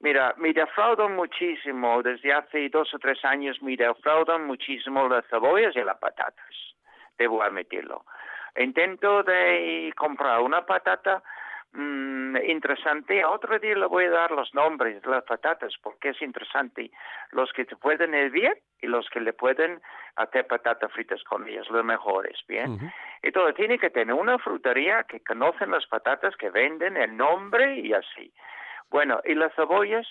mira, 0.00 0.34
me 0.36 0.52
defraudan 0.52 1.14
muchísimo, 1.14 2.02
desde 2.02 2.32
hace 2.32 2.68
dos 2.68 2.92
o 2.92 2.98
tres 2.98 3.24
años 3.24 3.62
me 3.62 3.76
defraudan 3.76 4.44
muchísimo 4.46 5.08
las 5.08 5.24
cebollas 5.28 5.74
y 5.76 5.80
las 5.84 5.98
patatas. 5.98 6.54
debo 7.16 7.42
admitirlo. 7.42 8.04
Intento 8.56 9.22
de 9.22 9.92
comprar 9.96 10.40
una 10.40 10.66
patata 10.66 11.22
mm, 11.72 12.36
interesante. 12.46 13.24
Otro 13.24 13.58
día 13.58 13.74
le 13.76 13.86
voy 13.86 14.04
a 14.04 14.10
dar 14.10 14.30
los 14.30 14.52
nombres 14.54 15.02
de 15.02 15.10
las 15.10 15.24
patatas 15.24 15.74
porque 15.82 16.10
es 16.10 16.22
interesante. 16.22 16.90
Los 17.30 17.52
que 17.52 17.64
te 17.64 17.76
pueden 17.76 18.14
hervir 18.14 18.56
y 18.80 18.86
los 18.86 19.08
que 19.10 19.20
le 19.20 19.32
pueden 19.32 19.80
hacer 20.16 20.46
patatas 20.46 20.92
fritas 20.92 21.22
con 21.24 21.46
ellas, 21.48 21.68
los 21.70 21.84
mejores, 21.84 22.38
¿bien? 22.48 22.72
Ujú. 22.72 22.86
Entonces 23.22 23.54
tiene 23.54 23.78
que 23.78 23.90
tener 23.90 24.14
una 24.14 24.38
frutería 24.38 25.04
que 25.04 25.20
conocen 25.20 25.70
las 25.70 25.86
patatas, 25.86 26.36
que 26.36 26.50
venden 26.50 26.96
el 26.96 27.16
nombre 27.16 27.78
y 27.78 27.92
así. 27.92 28.32
Bueno, 28.90 29.20
y 29.24 29.34
las 29.34 29.54
cebollas, 29.54 30.06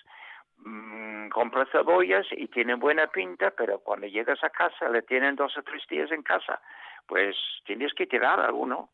mm, 0.57 1.29
compras 1.29 1.69
cebollas 1.71 2.25
y 2.31 2.47
tienen 2.47 2.79
buena 2.79 3.07
pinta, 3.07 3.51
pero 3.51 3.79
cuando 3.79 4.07
llegas 4.07 4.43
a 4.43 4.49
casa 4.49 4.89
le 4.89 5.03
tienen 5.03 5.35
dos 5.35 5.55
o 5.57 5.63
tres 5.63 5.85
días 5.87 6.11
en 6.11 6.23
casa, 6.23 6.59
pues 7.07 7.35
tienes 7.65 7.93
que 7.93 8.07
tirar 8.07 8.39
alguno. 8.39 8.89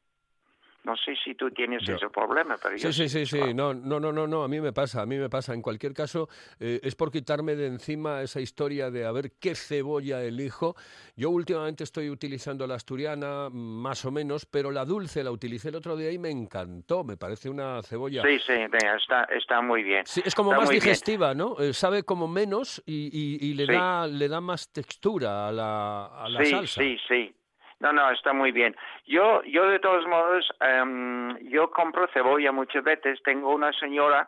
No 0.87 0.95
sé 0.95 1.17
si 1.21 1.35
tú 1.35 1.51
tienes 1.51 1.83
Yo- 1.83 1.95
ese 1.95 2.09
problema, 2.09 2.55
pero 2.63 2.77
yo 2.77 2.93
Sí, 2.93 3.03
sí, 3.03 3.09
sí, 3.09 3.25
sí. 3.25 3.37
claro. 3.37 3.53
No, 3.53 3.73
no, 3.73 3.99
no, 3.99 4.13
no, 4.13 4.25
no. 4.25 4.43
A 4.43 4.47
mí 4.47 4.61
me 4.61 4.71
pasa, 4.71 5.01
a 5.01 5.05
mí 5.05 5.17
me 5.17 5.29
pasa. 5.29 5.53
En 5.53 5.61
cualquier 5.61 5.93
caso, 5.93 6.29
eh, 6.61 6.79
es 6.81 6.95
por 6.95 7.11
quitarme 7.11 7.57
de 7.57 7.67
encima 7.67 8.21
esa 8.21 8.39
historia 8.39 8.89
de 8.89 9.05
a 9.05 9.11
ver 9.11 9.33
qué 9.37 9.53
cebolla 9.53 10.23
elijo. 10.23 10.77
Yo 11.17 11.29
últimamente 11.29 11.83
estoy 11.83 12.09
utilizando 12.09 12.65
la 12.65 12.75
asturiana, 12.75 13.49
más 13.51 14.05
o 14.05 14.11
menos, 14.11 14.45
pero 14.45 14.71
la 14.71 14.85
dulce 14.85 15.25
la 15.25 15.31
utilicé 15.31 15.67
el 15.69 15.75
otro 15.75 15.97
día 15.97 16.09
y 16.09 16.17
me 16.17 16.29
encantó. 16.29 17.03
Me 17.03 17.17
parece 17.17 17.49
una 17.49 17.83
cebolla. 17.83 18.23
Sí, 18.23 18.39
sí, 18.39 18.53
está, 18.53 19.23
está 19.25 19.59
muy 19.61 19.83
bien. 19.83 20.05
Sí, 20.05 20.21
es 20.23 20.33
como 20.33 20.51
Está 20.51 20.61
más 20.61 20.69
bien. 20.69 20.81
digestiva, 20.81 21.33
¿no? 21.33 21.59
Eh, 21.59 21.73
sabe 21.73 22.03
como 22.03 22.29
menos 22.29 22.81
y, 22.85 23.09
y- 23.11 23.49
y 23.49 23.53
le, 23.55 23.65
Sí. 23.65 23.73
da, 23.73 24.07
le 24.07 24.29
da 24.29 24.39
más 24.39 24.71
textura 24.71 25.49
a 25.49 25.51
la, 25.51 26.05
a 26.05 26.29
la 26.29 26.45
sí, 26.45 26.51
salsa. 26.51 26.81
sí, 26.81 26.97
sí. 27.09 27.33
No, 27.79 27.93
no, 27.93 28.09
está 28.11 28.33
muy 28.33 28.51
bien. 28.51 28.75
Yo, 29.05 29.43
yo 29.43 29.69
de 29.69 29.79
todos 29.79 30.05
modos, 30.07 30.49
em, 30.61 31.37
yo 31.49 31.69
compro 31.69 32.07
cebolla 32.07 32.51
muchas 32.51 32.83
veces. 32.83 33.21
Tengo 33.23 33.53
una 33.53 33.71
señora 33.73 34.27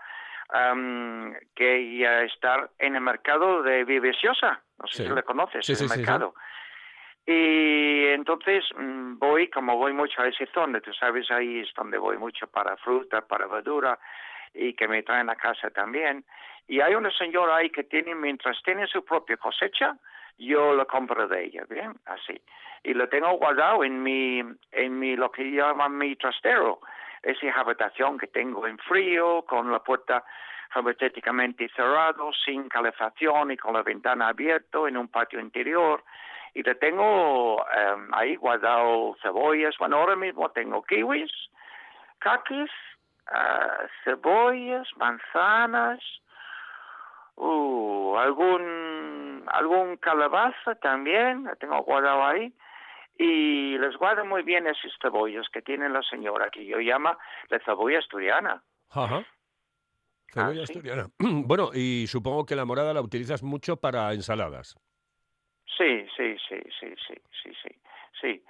em, 0.54 1.34
que 1.56 1.98
ya 1.98 2.22
está 2.24 2.70
en 2.80 2.96
el 2.96 3.02
mercado 3.02 3.62
de 3.64 3.84
Viveciosa. 3.86 4.62
No 4.80 4.88
sé 4.88 4.98
Sí. 5.04 5.08
si 5.10 5.14
le 5.14 5.24
conoces, 5.24 5.66
Sí, 5.66 5.72
el 5.74 5.78
sí, 5.78 5.98
mercado. 5.98 6.34
Y 7.26 8.08
entonces 8.08 8.66
mm, 8.76 9.20
voy, 9.20 9.50
como 9.50 9.78
voy 9.78 9.94
mucho 9.94 10.22
a 10.22 10.28
ese 10.28 10.48
zona, 10.48 10.80
tú 10.82 10.92
sabes, 10.94 11.30
ahí 11.30 11.60
es 11.60 11.72
donde 11.76 11.98
voy 11.98 12.18
mucho 12.18 12.48
para 12.48 12.76
fruta, 12.78 13.22
para 13.22 13.46
verdura, 13.48 14.00
y 14.54 14.74
que 14.74 14.88
me 14.88 15.04
traen 15.04 15.30
a 15.30 15.36
casa 15.36 15.70
también. 15.70 16.26
Y 16.68 16.82
hay 16.82 16.96
una 16.96 17.12
señora 17.12 17.58
ahí 17.58 17.70
que 17.70 17.84
tiene, 17.84 18.16
mientras 18.16 18.62
tiene 18.64 18.88
su 18.88 19.04
propia 19.06 19.38
cosecha, 19.38 19.96
yo 20.40 20.74
lo 20.74 20.88
compro 20.88 21.28
de 21.28 21.46
ella, 21.46 21.64
¿bien? 21.70 21.94
Así. 22.06 22.42
Y 22.84 22.94
lo 22.94 23.08
tengo 23.10 23.32
guardado 23.34 23.84
en 23.84 24.02
mi, 24.02 24.42
en 24.72 25.00
mi, 25.00 25.16
lo 25.16 25.32
que 25.32 25.44
llaman 25.52 25.98
mi 25.98 26.16
trastero, 26.16 26.80
esa 27.22 27.52
habitación 27.60 28.18
que 28.18 28.28
tengo 28.28 28.66
en 28.66 28.78
frío, 28.78 29.44
con 29.44 29.72
la 29.72 29.80
puerta 29.80 30.24
herméticamente 30.74 31.68
cerrado, 31.76 32.32
sin 32.46 32.70
calefacción 32.70 33.52
y 33.52 33.58
con 33.58 33.74
la 33.74 33.82
ventana 33.82 34.30
abierta 34.30 34.80
en 34.88 34.98
un 34.98 35.08
patio 35.08 35.40
interior. 35.40 36.04
Y 36.54 36.64
le 36.64 36.76
tengo 36.76 37.66
em, 37.74 38.14
ahí 38.14 38.36
guardado 38.36 39.16
cebollas. 39.22 39.76
Bueno, 39.78 39.98
ahora 39.98 40.16
mismo 40.16 40.50
tengo 40.52 40.82
kiwis, 40.84 41.32
caquis, 42.20 42.72
ah, 43.28 43.86
cebollas, 44.04 44.88
manzanas, 44.98 46.00
uh, 47.40 48.18
algún, 48.18 48.62
algún 49.52 49.98
calabaza 49.98 50.76
también, 50.76 51.46
la 51.46 51.56
tengo 51.56 51.82
guardado 51.84 52.26
ahí. 52.26 52.54
Y 53.18 53.78
les 53.78 53.98
guardo 53.98 54.26
muy 54.26 54.44
bien 54.44 54.66
esas 54.66 54.94
cebollas 55.02 55.48
que 55.50 55.62
tiene 55.62 55.90
la 55.90 56.02
señora, 56.04 56.50
que 56.50 56.66
yo 56.66 56.80
llama 56.80 57.18
la 57.50 57.60
cebolla 57.60 58.00
asturiana. 58.00 58.64
Ajá. 58.92 59.26
Cebolla 60.32 60.64
Ah, 60.64 60.66
sí. 60.66 60.82
Bueno, 61.20 61.72
y 61.74 62.08
supongo 62.08 62.46
que 62.46 62.56
la 62.56 62.66
morada 62.66 62.94
la 62.94 63.02
utilizas 63.02 63.44
mucho 63.44 63.76
para 63.78 64.14
ensaladas. 64.14 64.78
Sí, 65.78 66.08
sí, 66.16 66.38
sí, 66.48 66.60
sí, 66.80 66.94
sí, 67.08 67.16
sí, 67.44 67.52
sí, 67.64 67.80
sí, 68.22 68.44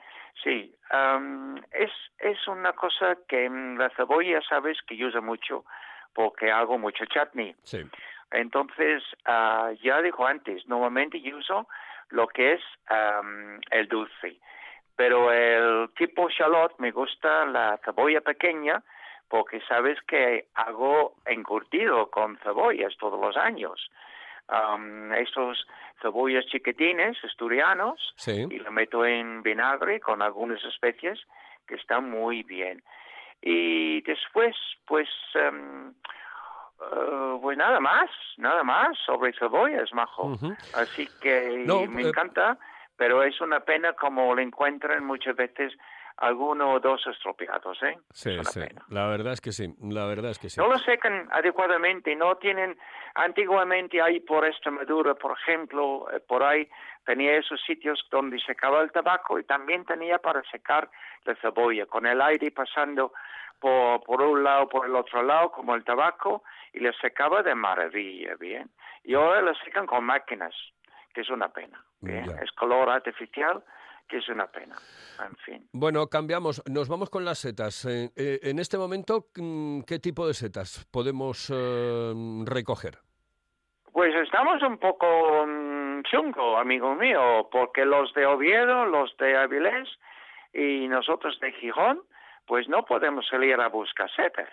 sí. 0.44 0.76
Am, 0.92 1.58
es, 1.72 1.92
es 2.20 2.48
una 2.48 2.74
cosa 2.74 3.18
que 3.28 3.50
mm, 3.50 3.78
la 3.78 3.90
cebolla, 3.96 4.42
sabes, 4.48 4.78
que 4.88 4.98
yo 4.98 5.08
uso 5.08 5.22
mucho 5.22 5.66
porque 6.14 6.52
hago 6.52 6.78
mucho 6.78 7.06
chutney. 7.06 7.56
Sí. 7.64 7.80
Entonces, 8.32 9.04
ah, 9.26 9.72
ya 9.82 10.02
dijo 10.02 10.26
antes, 10.26 10.68
normalmente 10.68 11.20
yo 11.22 11.38
uso 11.38 11.68
lo 12.10 12.28
que 12.28 12.54
es 12.54 12.62
am, 12.88 13.60
el 13.72 13.88
dulce, 13.88 14.40
pero 14.96 15.32
el 15.32 15.90
tipo 15.96 16.30
shallot 16.30 16.78
me 16.80 16.92
gusta 16.92 17.46
la 17.46 17.80
cebolla 17.84 18.22
pequeña 18.22 18.84
porque 19.30 19.62
sabes 19.68 20.00
que 20.08 20.48
hago 20.56 21.16
encurtido 21.26 22.10
con 22.10 22.38
cebollas 22.40 22.96
todos 22.98 23.20
los 23.20 23.38
años. 23.38 23.90
Am, 24.48 25.14
estos 25.14 25.68
cebollas 26.02 26.46
chiquitines 26.48 27.24
asturianos 27.24 28.14
Sí. 28.18 28.48
y 28.50 28.58
lo 28.60 28.72
meto 28.72 29.06
en 29.06 29.44
vinagre 29.44 30.00
con 30.00 30.22
algunas 30.24 30.64
especies 30.66 31.20
que 31.68 31.76
están 31.76 32.10
muy 32.10 32.42
bien. 32.44 32.82
Y 33.42 34.02
después, 34.02 34.56
pues, 34.86 35.08
em, 35.36 35.94
eh, 36.82 37.38
pues 37.42 37.58
nada 37.58 37.80
más, 37.80 38.10
nada 38.38 38.64
más 38.64 38.98
sobre 39.06 39.34
cebollas, 39.34 39.94
majo. 39.94 40.34
Así 40.74 41.08
que 41.22 41.64
No, 41.66 41.86
me 41.86 42.04
eh, 42.04 42.08
encanta, 42.08 42.58
pero 42.96 43.24
es 43.24 43.40
una 43.42 43.62
pena 43.62 43.94
como 43.94 44.34
lo 44.36 44.42
encuentran 44.42 45.04
muchas 45.04 45.36
veces 45.36 45.74
alguno 46.20 46.74
o 46.74 46.80
dos 46.80 47.06
estropeados, 47.08 47.82
¿eh? 47.84 47.98
Sí, 48.12 48.32
es 48.32 48.50
sí. 48.50 48.60
pena. 48.60 48.84
La 48.90 49.08
verdad 49.08 49.34
es 49.34 49.42
que 49.42 49.52
sí. 49.54 49.74
La 49.82 50.06
verdad 50.06 50.32
es 50.32 50.40
que 50.40 50.50
sí. 50.50 50.60
No 50.60 50.68
lo 50.68 50.78
secan 50.80 51.30
adecuadamente, 51.32 52.14
no 52.16 52.36
tienen, 52.36 52.78
antiguamente 53.16 54.02
ahí 54.02 54.20
por 54.20 54.46
Extremadura, 54.46 55.16
por 55.16 55.38
ejemplo, 55.40 56.08
eh, 56.12 56.20
por 56.20 56.44
ahí 56.44 56.70
tenía 57.06 57.38
esos 57.38 57.62
sitios 57.62 58.06
donde 58.12 58.38
secaba 58.40 58.82
el 58.82 58.92
tabaco 58.92 59.40
y 59.40 59.44
también 59.46 59.86
tenía 59.86 60.20
para 60.20 60.44
secar 60.52 60.90
la 61.24 61.36
cebolla, 61.36 61.86
con 61.86 62.06
el 62.06 62.22
aire 62.22 62.52
pasando 62.52 63.14
por, 63.60 64.04
por 64.04 64.22
un 64.22 64.44
lado, 64.44 64.68
por 64.68 64.86
el 64.86 64.96
otro 64.96 65.24
lado, 65.24 65.52
como 65.52 65.74
el 65.74 65.86
tabaco, 65.86 66.44
y 66.74 66.80
le 66.80 66.94
secaba 66.94 67.44
de 67.44 67.56
maravilla, 67.56 68.36
¿bien? 68.40 68.70
Y 69.04 69.14
ahora 69.14 69.42
lo 69.42 69.54
secan 69.56 69.86
con 69.86 70.04
máquinas, 70.04 70.54
que 71.14 71.22
es 71.22 71.30
una 71.30 71.50
pena, 71.50 71.84
¿bien? 72.02 72.26
Ya. 72.26 72.42
Es 72.42 72.52
color 72.52 72.90
artificial, 72.90 73.64
que 74.08 74.18
es 74.18 74.28
una 74.30 74.48
pena, 74.48 74.76
en 75.24 75.36
fin. 75.38 75.70
Bueno, 75.72 76.08
cambiamos. 76.08 76.64
Nos 76.68 76.90
vamos 76.90 77.10
con 77.10 77.24
las 77.24 77.38
setas. 77.38 77.86
Eh, 77.86 78.10
eh, 78.16 78.40
en 78.44 78.60
este 78.60 78.78
momento, 78.78 79.28
mm, 79.36 79.82
¿qué 79.82 80.00
tipo 80.00 80.28
de 80.28 80.34
setas 80.34 80.86
podemos 80.92 81.52
eh, 81.54 82.14
recoger? 82.46 82.98
Pues 83.94 84.16
estamos 84.16 84.62
un 84.64 84.78
poco 84.78 85.46
mm, 85.46 86.04
chungo, 86.04 86.58
amigo 86.58 86.96
mío, 86.96 87.50
porque 87.52 87.86
los 87.86 88.14
de 88.14 88.26
Oviedo, 88.26 88.86
los 88.86 89.16
de 89.18 89.38
Avilés 89.38 89.88
y 90.54 90.88
nosotros 90.88 91.40
de 91.40 91.52
Gijón, 91.54 92.02
pues 92.48 92.68
no 92.68 92.84
podemos 92.84 93.28
salir 93.28 93.60
a 93.60 93.68
buscar 93.68 94.10
setas, 94.16 94.50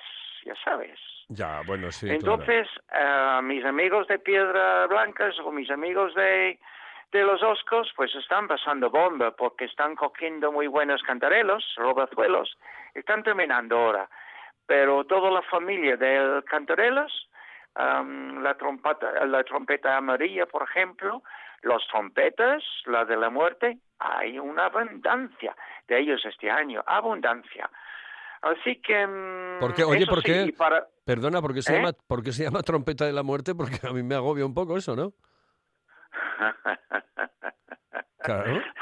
ya 0.46 0.54
sabes. 0.64 0.98
Ya, 1.28 1.60
bueno, 1.66 1.90
sí. 1.90 2.06
claro. 2.06 2.20
Entonces, 2.20 2.68
eh, 2.92 3.40
mis 3.42 3.64
amigos 3.64 4.06
de 4.06 4.18
Piedra 4.18 4.86
Blancas 4.86 5.38
o 5.40 5.50
mis 5.50 5.70
amigos 5.70 6.14
de, 6.14 6.58
de 7.12 7.22
los 7.24 7.42
Oscos, 7.42 7.92
pues 7.96 8.14
están 8.14 8.46
pasando 8.46 8.90
bomba 8.90 9.32
porque 9.32 9.64
están 9.64 9.96
cogiendo 9.96 10.52
muy 10.52 10.68
buenos 10.68 11.02
cantarelos, 11.02 11.64
robazuelos, 11.76 12.56
están 12.94 13.22
terminando 13.22 13.76
ahora. 13.76 14.08
Pero 14.66 15.04
toda 15.04 15.30
la 15.30 15.42
familia 15.42 15.96
de 15.96 16.42
cantarelos, 16.48 17.28
la, 17.74 18.54
trompeta, 18.58 19.26
la 19.26 19.44
trompeta 19.44 19.96
amarilla, 19.96 20.46
por 20.46 20.62
ejemplo, 20.62 21.22
los 21.62 21.86
trompetas, 21.88 22.62
la 22.86 23.04
de 23.04 23.16
la 23.16 23.30
muerte, 23.30 23.78
hay 23.98 24.38
una 24.38 24.66
abundancia 24.66 25.56
de 25.88 25.98
ellos 25.98 26.24
este 26.24 26.50
año, 26.50 26.82
abundancia. 26.86 27.70
Así 28.42 28.80
que... 28.82 29.06
mm, 29.06 29.60
¿Por 29.60 29.74
qué? 29.74 29.84
Oye, 29.84 30.06
¿por 30.06 30.22
qué? 30.22 30.52
para- 30.56 30.86
Perdona, 31.04 31.40
¿por 31.40 31.54
qué, 31.54 31.62
se 31.62 31.72
¿Eh? 31.72 31.76
llama, 31.76 31.92
¿por 32.06 32.22
qué 32.22 32.32
se 32.32 32.44
llama 32.44 32.60
trompeta 32.64 33.04
de 33.06 33.12
la 33.12 33.22
muerte? 33.22 33.54
Porque 33.54 33.78
a 33.86 33.92
mí 33.92 34.02
me 34.02 34.14
agobia 34.14 34.44
un 34.46 34.54
poco 34.54 34.76
eso, 34.76 34.94
¿no? 34.96 35.12
Claro. 38.22 38.62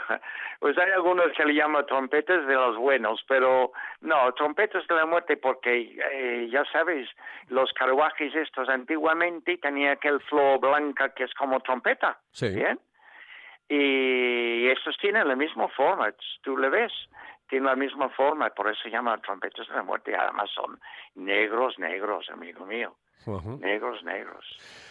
Pues 0.60 0.78
hay 0.78 0.92
algunos 0.92 1.26
que 1.36 1.44
le 1.44 1.52
llaman 1.54 1.84
trompetas 1.84 2.46
de 2.46 2.54
los 2.54 2.78
buenos, 2.78 3.22
pero 3.28 3.72
no, 4.00 4.32
trompetas 4.32 4.86
de 4.86 4.94
la 4.94 5.04
muerte 5.04 5.36
porque 5.36 5.94
eh, 6.10 6.48
ya 6.50 6.64
sabes, 6.72 7.06
los 7.48 7.70
carruajes 7.74 8.34
estos 8.34 8.70
antiguamente 8.70 9.58
tenían 9.58 9.92
aquel 9.92 10.20
flor 10.22 10.60
blanca 10.60 11.10
que 11.10 11.24
es 11.24 11.34
como 11.34 11.60
trompeta, 11.60 12.18
Sí. 12.30 12.48
¿bien? 12.54 12.80
Y 13.68 14.66
estos 14.68 14.96
tienen 14.96 15.28
la 15.28 15.36
misma 15.36 15.68
forma, 15.68 16.14
tú 16.42 16.56
le 16.56 16.70
ves, 16.70 16.92
tienen 17.54 17.68
la 17.68 17.76
misma 17.76 18.08
forma, 18.08 18.50
por 18.50 18.68
eso 18.68 18.82
se 18.82 18.90
llaman 18.90 19.22
trompetas 19.22 19.68
de 19.68 19.74
la 19.74 19.84
muerte, 19.84 20.10
y 20.10 20.14
además 20.14 20.50
son 20.50 20.80
negros, 21.14 21.78
negros, 21.78 22.28
amigo 22.28 22.66
mío. 22.66 22.96
Ujú. 23.26 23.58
Negros, 23.58 24.02
negros. 24.04 24.44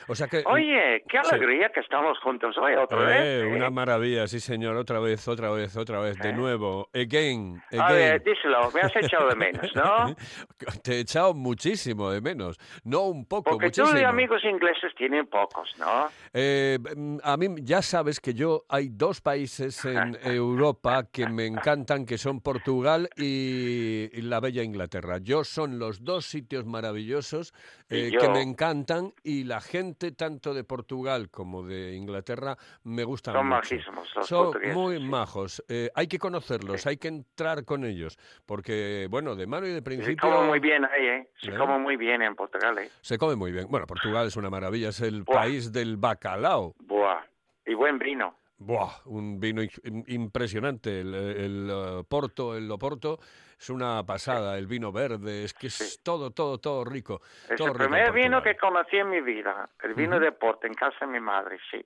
O 0.08 0.16
sea 0.16 0.28
que... 0.28 0.44
Oye, 0.46 1.02
qué 1.08 1.20
sí. 1.24 1.36
alegría 1.36 1.70
que 1.70 1.80
estamos 1.80 2.20
juntos 2.20 2.58
hoy 2.58 2.74
otra 2.74 2.98
vez. 3.06 3.22
Eh, 3.22 3.42
¿eh? 3.44 3.56
una 3.56 3.70
maravilla, 3.70 4.28
sí 4.28 4.40
señor, 4.42 4.76
otra 4.76 5.00
vez, 5.00 5.26
otra 5.30 5.50
vez, 5.52 5.78
otra 5.78 6.00
vez, 6.00 6.18
de 6.18 6.30
¿Eh? 6.30 6.34
nuevo, 6.34 6.90
again, 6.94 7.62
A 7.80 7.94
ver, 7.94 8.16
again. 8.16 8.24
díselo, 8.26 8.70
me 8.72 8.82
has 8.82 8.94
echado 8.98 9.30
de 9.30 9.36
menos, 9.36 9.74
¿no? 9.76 10.14
Te 10.84 10.96
he 10.96 11.00
echado 11.02 11.34
muchísimo 11.34 12.12
de 12.12 12.20
menos, 12.20 12.58
no 12.84 13.04
un 13.04 13.26
poco, 13.26 13.52
Porque 13.52 13.72
tú 13.72 13.82
muchísimo. 13.82 14.00
de 14.00 14.06
amigos 14.06 14.44
ingleses 14.44 14.94
tienen 14.98 15.28
pocos, 15.28 15.74
¿no? 15.80 16.10
Eh, 16.34 16.80
mm, 16.96 17.20
a 17.24 17.38
mí 17.38 17.48
ya 17.62 17.82
sabes 17.82 18.20
que 18.20 18.34
yo 18.34 18.66
hay 18.68 18.90
dos 18.90 19.22
países 19.22 19.86
en 19.86 20.18
Europa 20.24 21.06
que 21.12 21.30
me 21.30 21.46
encantan, 21.46 22.06
que 22.06 22.18
son 22.18 22.42
Portugal 22.42 23.10
y, 23.16 24.10
y 24.12 24.22
la 24.24 24.42
bella 24.42 24.64
Inglaterra. 24.64 25.20
Yo 25.22 25.46
son 25.46 25.80
los 25.80 26.04
dos 26.04 26.26
sitios 26.26 26.66
maravillosos 26.66 27.54
Y 27.90 28.12
que 28.22 28.30
me 28.30 28.42
encantan 28.42 29.14
y 29.24 29.44
la 29.44 29.62
gente 29.62 30.12
tanto 30.12 30.54
de 30.54 30.64
Portugal 30.64 31.30
como 31.30 31.64
de 31.64 31.94
Inglaterra 31.96 32.58
me 32.84 33.04
gustan 33.04 33.34
Son 33.36 33.48
mucho. 33.48 33.56
majísimos 33.58 34.16
los 34.16 34.28
Son 34.28 34.54
muy 34.74 34.98
sí. 34.98 35.04
majos. 35.04 35.64
Eh, 35.68 35.90
hay 35.96 36.08
que 36.08 36.20
conocerlos, 36.20 36.86
hay 36.86 36.98
que 36.98 37.08
entrar 37.08 37.66
con 37.66 37.86
ellos, 37.86 38.18
porque 38.46 39.08
bueno, 39.10 39.36
de 39.36 39.48
mano 39.48 39.66
y 39.68 39.70
de 39.70 39.76
Se 39.78 39.82
principio 39.82 40.30
come 40.30 40.48
muy 40.48 40.60
bien 40.60 40.86
ahí, 40.86 41.06
¿eh? 41.06 41.30
Se 41.42 41.50
¿Eh? 41.52 41.58
come 41.58 41.78
muy 41.80 41.96
bien 41.98 42.22
en 42.22 42.36
Portugal, 42.36 42.78
¿eh? 42.80 42.90
se 43.02 43.18
come 43.18 43.36
muy 43.36 43.52
bien. 43.52 43.68
Bueno, 43.70 43.86
Portugal 43.88 44.28
es 44.28 44.36
una 44.36 44.50
maravilla, 44.50 44.90
es 44.90 45.02
el 45.02 45.24
Buah. 45.24 45.36
país 45.42 45.72
del 45.72 45.98
bacalao. 45.98 46.74
Buah. 46.80 47.22
Y 47.66 47.74
buen 47.76 47.98
vino. 47.98 48.36
Buah, 48.66 49.02
un 49.06 49.40
vino 49.40 49.62
in- 49.62 49.70
im- 49.84 50.04
impresionante. 50.08 51.02
El, 51.02 51.14
el, 51.14 51.70
eh, 51.72 52.04
Porto, 52.08 52.56
el 52.56 52.70
Oporto, 52.72 53.20
es 53.60 53.70
una 53.70 54.06
pasada. 54.06 54.58
El 54.58 54.68
vino 54.68 54.92
verde, 54.92 55.44
es 55.44 55.54
que 55.54 55.68
es 55.68 55.74
Sí. 55.74 56.00
todo, 56.04 56.32
todo, 56.32 56.60
todo 56.60 56.86
rico. 56.86 57.22
Es 57.50 57.56
todo 57.58 57.68
el 57.70 57.74
rico 57.74 57.90
primer 57.90 58.12
vino 58.14 58.42
que 58.42 58.56
conocí 58.56 58.98
en 58.98 59.10
mi 59.10 59.22
vida. 59.22 59.70
El 59.82 59.94
vino 59.96 60.20
de 60.20 60.32
Porto, 60.32 60.66
en 60.68 60.74
casa 60.76 61.06
de 61.06 61.08
mi 61.08 61.20
madre, 61.20 61.60
sí. 61.70 61.86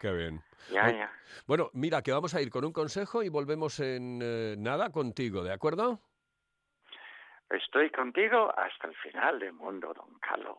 Qué 0.00 0.12
bien. 0.12 0.42
Ya, 0.70 0.82
Bueno, 0.84 0.98
ya. 0.98 1.12
Bueno, 1.46 1.70
mira, 1.74 2.02
que 2.02 2.12
vamos 2.12 2.34
a 2.34 2.40
ir 2.42 2.50
con 2.50 2.64
un 2.64 2.72
consejo 2.72 3.22
y 3.22 3.28
volvemos 3.28 3.78
en 3.80 4.18
eh, 4.22 4.56
nada 4.58 4.90
contigo, 4.90 5.42
¿de 5.44 5.52
acuerdo? 5.52 6.00
Estoy 7.50 7.90
contigo 7.90 8.52
hasta 8.58 8.88
el 8.88 8.94
final 8.96 9.38
del 9.38 9.52
mundo, 9.54 9.94
don 9.94 10.18
Carlos. 10.20 10.58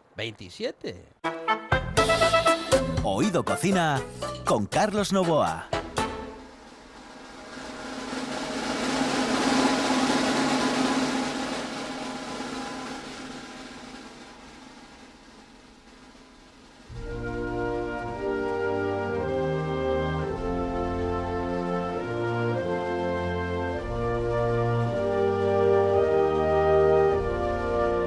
27. 0.21 1.03
Oído 3.03 3.43
Cocina 3.43 3.99
con 4.45 4.67
Carlos 4.67 5.11
Novoa. 5.11 5.67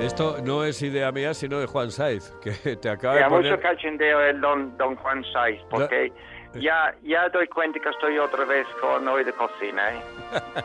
Esto 0.05 0.37
no 0.45 0.64
es 0.64 0.83
idea 0.83 1.11
mía, 1.12 1.33
sino 1.33 1.59
de 1.59 1.67
Juan 1.67 1.90
Saiz, 1.90 2.31
que 2.43 2.77
te 2.77 2.90
acaba 2.90 3.14
Y 3.14 3.19
de 3.19 3.25
a 3.25 3.29
poner... 3.31 3.51
mucho 3.53 3.62
cachondeo 3.62 4.21
el 4.21 4.38
don, 4.38 4.77
don 4.77 4.97
Juan 4.97 5.25
Saiz, 5.33 5.61
porque 5.71 6.12
ya, 6.53 6.95
ya 7.03 7.31
doy 7.31 7.49
cuenta 7.49 7.81
que 7.81 7.88
estoy 7.88 8.19
otra 8.19 8.45
vez 8.45 8.67
con 8.83 9.09
hoy 9.09 9.25
de 9.25 9.33
cocina, 9.33 9.95
¿eh? 9.95 10.03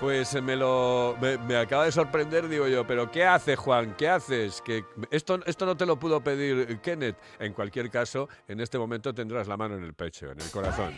Pues 0.00 0.42
me 0.42 0.56
lo 0.56 1.16
me, 1.20 1.38
me 1.38 1.56
acaba 1.56 1.84
de 1.84 1.92
sorprender, 1.92 2.48
digo 2.48 2.66
yo, 2.66 2.84
pero 2.84 3.08
¿qué 3.08 3.24
hace 3.24 3.54
Juan? 3.54 3.94
¿Qué 3.96 4.08
haces? 4.08 4.60
Que 4.62 4.84
esto, 5.12 5.38
esto 5.46 5.64
no 5.64 5.76
te 5.76 5.86
lo 5.86 5.96
pudo 5.96 6.20
pedir 6.24 6.80
Kenneth. 6.80 7.16
En 7.38 7.52
cualquier 7.52 7.88
caso, 7.88 8.28
en 8.48 8.58
este 8.58 8.78
momento 8.78 9.14
tendrás 9.14 9.46
la 9.46 9.56
mano 9.56 9.76
en 9.76 9.84
el 9.84 9.94
pecho, 9.94 10.32
en 10.32 10.40
el 10.40 10.50
corazón. 10.50 10.92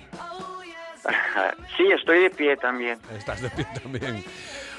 sí, 1.76 1.90
estoy 1.92 2.22
de 2.22 2.30
pie 2.30 2.56
también. 2.56 2.98
Estás 3.14 3.42
de 3.42 3.50
pie 3.50 3.66
también. 3.82 4.24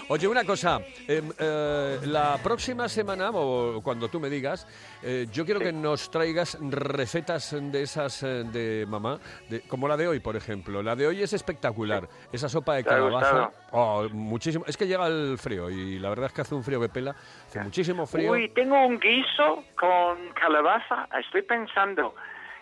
Oye, 0.08 0.28
una 0.28 0.44
cosa, 0.44 0.80
em, 1.08 1.32
eh, 1.40 1.98
la 2.04 2.38
próxima 2.44 2.88
semana, 2.88 3.32
o 3.34 3.82
cuando 3.82 4.08
tú 4.08 4.20
me 4.20 4.30
digas, 4.30 4.68
eh, 5.02 5.26
yo 5.32 5.44
quiero 5.46 5.60
que 5.60 5.74
nos 5.74 6.12
traigas 6.12 6.60
recetas 6.62 7.56
de 7.60 7.82
esas 7.82 8.22
eh, 8.22 8.44
de 8.46 8.86
mamá, 8.88 9.18
de- 9.50 9.62
como 9.62 9.88
la 9.88 9.98
de 9.98 10.08
hoy, 10.08 10.20
por 10.20 10.36
ejemplo. 10.36 10.84
La 10.84 10.96
de 10.96 11.08
hoy 11.08 11.24
es 11.24 11.34
espectacular. 11.34 12.08
Esa 12.32 12.48
sopa 12.48 12.76
de 12.76 12.84
¿Te 12.84 12.90
ha 12.92 12.94
calabaza. 12.94 13.50
Oh, 13.72 14.08
muchísimo. 14.12 14.64
Es 14.68 14.78
que 14.78 14.86
llega 14.86 15.08
el 15.08 15.40
frío 15.40 15.72
y 15.72 15.98
la 15.98 16.10
verdad 16.10 16.28
es 16.28 16.34
que 16.34 16.42
hace 16.42 16.54
un 16.54 16.64
frío 16.64 16.80
que 16.80 16.90
pela. 16.90 17.16
Hace 17.48 17.62
muchísimo 17.62 18.06
frío. 18.06 18.32
Uy, 18.32 18.50
tengo 18.50 18.86
un 18.86 19.00
guiso 19.00 19.64
con 19.76 20.30
calabaza. 20.40 21.08
Estoy 21.20 21.42
pensando 21.42 22.14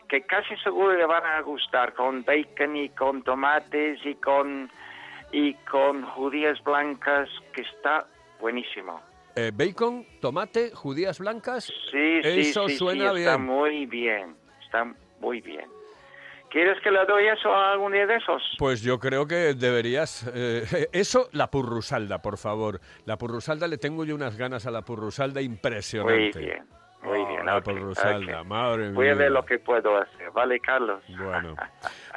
que 0.08 0.22
casi 0.22 0.56
seguro 0.64 0.94
le 0.96 1.06
van 1.06 1.26
a 1.26 1.42
gustar 1.42 1.94
con 1.94 2.24
bacon 2.24 2.78
y 2.78 2.88
con 2.90 3.22
tomates 3.22 4.00
y 4.06 4.16
con 4.16 4.72
y 5.34 5.54
con 5.70 6.04
judías 6.06 6.64
blancas 6.64 7.28
que 7.54 7.62
está 7.62 8.06
buenísimo. 8.40 9.02
Eh, 9.36 9.52
bacon, 9.54 10.06
tomate, 10.22 10.72
judías 10.72 11.20
blancas. 11.20 11.66
Sí, 11.92 12.22
sí, 12.22 12.40
Eso 12.40 12.70
sí, 12.70 12.78
suena 12.78 13.12
sí, 13.14 13.20
está 13.22 13.36
bien. 13.38 13.46
muy 13.48 13.86
bien. 13.88 14.36
Está 14.64 14.94
muy 15.20 15.42
bien. 15.42 15.66
¿Quieres 16.52 16.80
que 16.84 16.92
le 16.92 17.04
doy 17.06 17.26
eso 17.28 17.52
a 17.52 17.72
algún 17.72 17.94
día 17.94 18.06
de 18.06 18.18
esos? 18.18 18.44
Pues 18.60 18.84
yo 18.84 19.00
creo 19.00 19.26
que 19.28 19.56
deberías. 19.56 20.30
eh, 20.36 20.88
eso, 20.94 21.28
la 21.32 21.50
purrusalda, 21.50 22.22
por 22.22 22.38
favor. 22.38 22.80
La 23.06 23.18
purrusalda, 23.18 23.68
le 23.68 23.80
tengo 23.80 24.06
yo 24.06 24.14
unas 24.14 24.38
ganas 24.38 24.68
a 24.68 24.72
la 24.72 24.84
purrusalda 24.84 25.42
impresionante. 25.42 26.40
bien, 26.40 26.60
muy 26.60 26.68
Oh, 26.70 26.83
bien. 27.26 27.46
La 27.46 27.58
ok, 27.58 27.64
purrusalda, 27.64 28.42
ok. 28.42 28.48
madre 28.48 28.84
mía. 28.86 28.94
Voy 28.94 29.10
a 29.10 29.16
ver 29.16 29.32
lo 29.32 29.44
que 29.46 29.60
puedo 29.60 29.98
hacer. 29.98 30.32
¿Vale, 30.32 30.60
Carlos? 30.60 31.04
Bueno, 31.18 31.56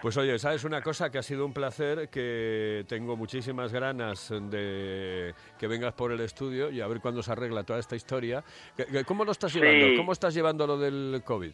pues 0.02 0.16
oye, 0.16 0.38
¿sabes 0.38 0.64
una 0.64 0.80
cosa? 0.82 1.10
Que 1.10 1.18
ha 1.18 1.22
sido 1.22 1.44
un 1.46 1.52
placer, 1.52 2.08
que 2.08 2.84
tengo 2.88 3.16
muchísimas 3.16 3.72
ganas 3.72 4.30
de 4.50 5.34
que 5.58 5.66
vengas 5.66 5.92
por 5.94 6.12
el 6.12 6.20
estudio 6.20 6.70
y 6.70 6.80
a 6.80 6.86
ver 6.86 7.00
cuándo 7.00 7.22
se 7.22 7.32
arregla 7.32 7.64
toda 7.64 7.78
esta 7.78 7.96
historia. 7.96 8.42
¿Qué- 8.76 8.86
qué- 8.86 9.04
¿Cómo 9.04 9.24
lo 9.24 9.32
estás 9.32 9.52
Sí. 9.52 9.60
llevando? 9.60 9.96
¿Cómo 9.96 10.12
estás 10.12 10.34
llevando 10.34 10.66
lo 10.66 10.78
del 10.78 11.22
COVID? 11.24 11.52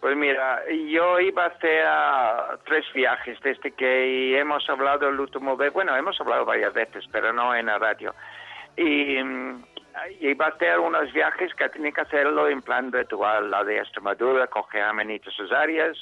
Pues 0.00 0.16
mira, 0.16 0.62
yo 0.90 1.20
iba 1.20 1.44
a 1.44 1.48
hacer 1.48 1.84
ah, 1.86 2.58
tres 2.64 2.86
viajes 2.94 3.38
desde 3.42 3.72
que 3.72 4.38
hemos 4.38 4.66
hablado 4.70 5.08
el 5.10 5.20
último 5.20 5.58
vez. 5.58 5.72
Bueno, 5.74 5.94
hemos 5.94 6.18
hablado 6.20 6.46
varias 6.46 6.72
veces, 6.72 7.04
pero 7.12 7.34
no 7.34 7.54
en 7.54 7.66
la 7.66 7.78
radio. 7.78 8.14
Y 8.78 9.18
mm, 9.92 10.24
iba 10.24 10.46
a 10.46 10.48
hacer 10.50 10.78
unos 10.78 11.12
viajes 11.12 11.54
que 11.54 11.68
tenía 11.68 11.92
que 11.92 12.00
hacerlo 12.02 12.48
en 12.48 12.62
plan 12.62 12.92
ritual. 12.92 13.50
La 13.50 13.64
de 13.64 13.78
Extremadura, 13.78 14.46
coger 14.46 14.82
amenitas 14.82 15.34
cesáreas, 15.36 15.96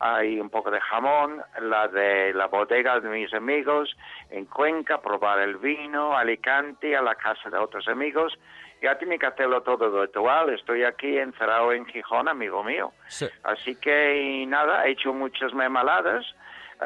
hay 0.00 0.40
un 0.40 0.50
poco 0.50 0.70
de 0.70 0.80
jamón, 0.80 1.42
la 1.60 1.88
de 1.88 2.32
la 2.34 2.46
bodega 2.46 3.00
de 3.00 3.08
mis 3.08 3.32
amigos 3.32 3.96
en 4.30 4.44
Cuenca, 4.46 5.00
probar 5.00 5.38
el 5.40 5.56
vino, 5.56 6.16
Alicante, 6.16 6.96
a 6.96 7.02
la 7.02 7.14
casa 7.14 7.48
de 7.50 7.58
otros 7.58 7.86
amigos. 7.88 8.38
Ya 8.82 8.98
tiene 8.98 9.18
que 9.18 9.26
hacerlo 9.26 9.62
todo 9.62 10.02
ritual. 10.02 10.50
Estoy 10.50 10.84
aquí 10.84 11.16
encerrado 11.16 11.72
en 11.72 11.86
Gijón, 11.86 12.28
amigo 12.28 12.62
mío. 12.62 12.92
Sí. 13.06 13.26
Así 13.44 13.76
que 13.76 14.20
y 14.20 14.46
nada, 14.46 14.86
he 14.86 14.90
hecho 14.90 15.14
muchas 15.14 15.54
memaladas, 15.54 16.26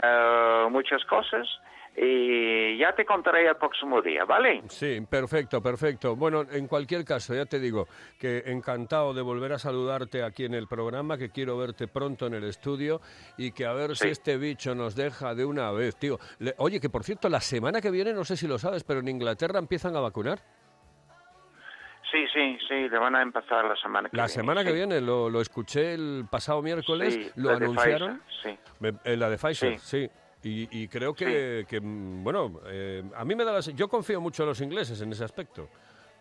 eh, 0.03 0.66
muchas 0.70 1.05
cosas 1.07 1.48
y 2.01 2.79
ya 2.79 2.95
te 2.95 3.05
contaré 3.05 3.49
el 3.49 3.57
próximo 3.57 4.01
día, 4.01 4.25
¿vale? 4.25 4.63
Sí, 4.69 5.01
perfecto, 5.09 5.61
perfecto. 5.61 6.15
Bueno, 6.15 6.45
en 6.51 6.67
cualquier 6.69 7.05
caso, 7.05 7.35
ya 7.35 7.45
te 7.47 7.59
digo 7.59 7.89
que 8.21 8.45
encantado 8.47 9.13
de 9.15 9.23
volver 9.23 9.53
a 9.53 9.59
saludarte 9.59 10.23
aquí 10.23 10.45
en 10.45 10.55
el 10.55 10.69
programa, 10.69 11.19
que 11.19 11.31
quiero 11.31 11.59
verte 11.59 11.89
pronto 11.89 12.27
en 12.27 12.35
el 12.35 12.45
estudio 12.45 13.01
y 13.37 13.51
que 13.53 13.67
a 13.67 13.73
ver 13.73 13.97
si 13.97 14.09
este 14.09 14.37
bicho 14.37 14.75
nos 14.75 14.95
deja 14.95 15.35
de 15.35 15.45
una 15.45 15.73
vez, 15.73 15.97
tío. 15.97 16.19
Le- 16.39 16.55
oye, 16.59 16.81
que 16.81 16.89
por 16.89 17.03
cierto, 17.03 17.29
la 17.29 17.41
semana 17.41 17.81
que 17.81 17.91
viene, 17.91 18.13
no 18.13 18.25
sé 18.25 18.37
si 18.37 18.47
lo 18.47 18.59
sabes, 18.59 18.85
pero 18.85 19.01
en 19.01 19.09
Inglaterra 19.09 19.59
empiezan 19.59 19.97
a 19.97 20.01
vacunar. 20.01 20.39
Sí, 22.11 22.25
sí, 22.33 22.57
sí, 22.67 22.89
le 22.89 22.99
van 22.99 23.15
a 23.17 23.23
empezar 23.23 23.65
la 23.67 23.77
semana 23.77 24.09
que 24.09 24.17
La 24.17 24.23
viene. 24.25 24.35
semana 24.35 24.63
que 24.65 24.71
sí. 24.71 24.77
viene, 24.77 25.01
lo, 25.01 25.29
lo 25.29 25.41
escuché 25.43 25.93
el 25.93 26.27
pasado 26.31 26.63
miércoles, 26.63 27.13
Sí, 27.15 27.31
lo 27.37 27.51
la 27.53 27.59
de 27.59 27.65
anunciaron. 27.67 28.21
Pfizer, 28.21 28.55
sí. 28.57 28.59
Me- 28.81 28.95
eh, 29.05 29.17
la 29.17 29.29
de 29.29 29.37
Pfizer, 29.37 29.79
sí. 29.79 30.09
Y, 30.42 30.83
y 30.83 30.88
creo 30.88 31.14
que, 31.14 31.66
que, 31.68 31.81
mm, 31.81 32.22
bueno, 32.22 32.61
eh, 32.66 33.03
a 33.14 33.24
mí 33.24 33.35
me 33.35 33.44
da 33.44 33.53
la... 33.53 33.61
Yo 33.61 33.88
confío 33.88 34.20
mucho 34.20 34.44
en 34.44 34.51
los 34.51 34.61
ingleses 34.61 35.01
en 35.01 35.12
ese 35.12 35.24
aspecto, 35.24 35.68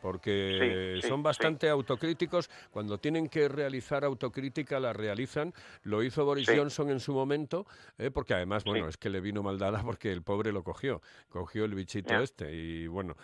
porque 0.01 0.97
Sí, 1.01 1.07
son 1.07 1.19
sí. 1.19 1.23
bastante 1.23 1.69
autocríticos. 1.69 2.49
Cuando 2.71 2.97
tienen 2.97 3.29
que 3.29 3.47
realizar 3.47 4.03
autocrítica, 4.03 4.79
la 4.79 4.93
realizan. 4.93 5.53
Lo 5.83 6.01
hizo 6.03 6.25
Boris. 6.25 6.49
Johnson 6.49 6.89
en 6.89 6.99
su 6.99 7.13
momento, 7.13 7.65
eh, 7.97 8.09
porque 8.11 8.33
además, 8.33 8.63
bueno, 8.63 8.87
es 8.87 8.97
que 8.97 9.09
le 9.09 9.21
vino 9.21 9.43
mal 9.43 9.57
dada 9.59 9.81
porque 9.85 10.11
el 10.11 10.23
pobre 10.23 10.51
lo 10.51 10.63
cogió, 10.63 11.01
cogió 11.29 11.65
el 11.65 11.75
bichito 11.75 12.15
este. 12.15 12.53
Y 12.53 12.87
bueno, 12.87 13.15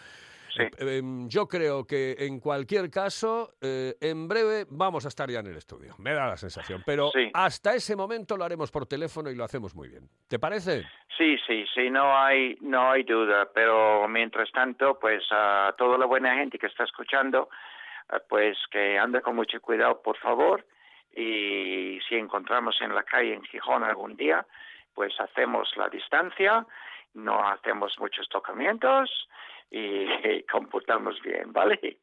Sí. 0.55 0.61
eh, 0.61 0.97
em, 0.97 1.27
yo 1.29 1.47
creo 1.47 1.85
que 1.85 2.15
en 2.19 2.39
cualquier 2.39 2.89
caso, 2.91 3.53
eh, 3.61 3.95
en 4.01 4.27
breve 4.27 4.65
vamos 4.69 5.05
a 5.05 5.07
estar 5.07 5.29
ya 5.29 5.39
en 5.39 5.47
el 5.47 5.57
estudio. 5.57 5.95
Me 5.97 6.13
da 6.13 6.27
la 6.27 6.37
sensación. 6.37 6.83
Pero 6.85 7.09
Sí. 7.11 7.31
hasta 7.33 7.73
ese 7.73 7.95
momento 7.95 8.37
lo 8.37 8.43
haremos 8.45 8.69
por 8.71 8.85
teléfono 8.85 9.29
y 9.31 9.35
lo 9.35 9.43
hacemos 9.43 9.75
muy 9.75 9.89
bien. 9.89 10.07
¿Te 10.27 10.37
parece? 10.39 10.83
Sí, 11.17 11.37
sí, 11.47 11.65
sí, 11.73 11.89
no 11.89 12.17
hay, 12.17 12.55
no 12.61 12.91
hay 12.91 13.03
duda, 13.03 13.49
pero 13.53 14.07
mientras 14.07 14.51
tanto, 14.51 14.97
pues 14.99 15.23
a 15.31 15.73
toda 15.77 15.97
la 15.97 16.05
buena 16.05 16.35
gente 16.35 16.57
que 16.59 16.67
está 16.67 16.83
escuchando, 16.83 17.49
eh, 18.11 18.17
pues 18.29 18.57
que 18.71 18.97
ande 18.99 19.21
con 19.21 19.35
mucho 19.35 19.59
cuidado, 19.61 20.01
por 20.01 20.17
favor, 20.17 20.65
y 21.15 21.99
si 22.09 22.15
encontramos 22.15 22.75
en 22.81 22.93
la 22.95 23.03
calle 23.03 23.33
en 23.33 23.43
Gijón 23.43 23.83
algún 23.83 24.15
día, 24.15 24.45
pues 24.93 25.13
hacemos 25.19 25.69
la 25.77 25.89
distancia, 25.89 26.65
no 27.13 27.47
hacemos 27.47 27.93
muchos 27.99 28.27
tocamientos 28.29 29.09
y, 29.73 30.43
computamos 30.51 31.15
bien, 31.23 31.51
¿vale? 31.51 31.99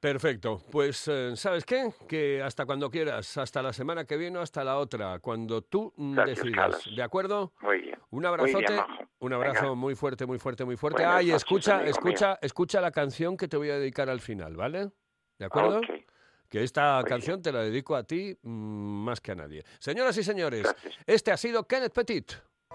Perfecto. 0.00 0.60
Pues, 0.70 1.08
eh, 1.08 1.34
¿sabes 1.36 1.64
qué? 1.64 1.88
Que 2.06 2.42
hasta 2.42 2.66
cuando 2.66 2.90
quieras, 2.90 3.38
hasta 3.38 3.62
la 3.62 3.72
semana 3.72 4.04
que 4.04 4.16
viene 4.18 4.38
o 4.38 4.42
hasta 4.42 4.62
la 4.62 4.76
otra, 4.76 5.18
cuando 5.20 5.62
tú 5.62 5.92
Gracias, 5.96 6.38
decidas. 6.44 6.56
Carlos. 6.76 6.96
¿De 6.96 7.02
acuerdo? 7.02 7.52
Muy 7.62 7.80
bien. 7.80 7.98
Un 8.10 8.26
abrazote, 8.26 8.72
bien, 8.72 8.84
un 9.20 9.32
abrazo 9.32 9.62
Venga. 9.62 9.74
muy 9.74 9.94
fuerte, 9.94 10.26
muy 10.26 10.38
fuerte, 10.38 10.64
muy 10.64 10.76
fuerte. 10.76 11.02
Buenas 11.02 11.16
Ah, 11.18 11.22
y 11.22 11.26
noches, 11.28 11.42
escucha, 11.42 11.84
escucha, 11.84 12.38
escucha 12.42 12.80
la 12.80 12.90
canción 12.90 13.36
que 13.36 13.48
te 13.48 13.56
voy 13.56 13.70
a 13.70 13.78
dedicar 13.78 14.10
al 14.10 14.20
final, 14.20 14.54
¿vale? 14.56 14.90
¿De 15.38 15.44
acuerdo? 15.46 15.80
Que 16.48 16.62
esta 16.62 17.00
Muy 17.00 17.08
canción 17.08 17.42
te 17.42 17.50
la 17.50 17.62
dedico 17.62 17.96
a 17.96 18.04
ti 18.04 18.36
mm, 18.42 19.04
más 19.04 19.20
que 19.20 19.32
a 19.32 19.34
nadie. 19.34 19.64
Señoras 19.78 20.16
y 20.18 20.22
señores, 20.22 20.62
Gracias. 20.62 20.94
este 21.06 21.32
ha 21.32 21.36
sido 21.36 21.66
Kenneth 21.66 21.92
Petit. 21.94 22.32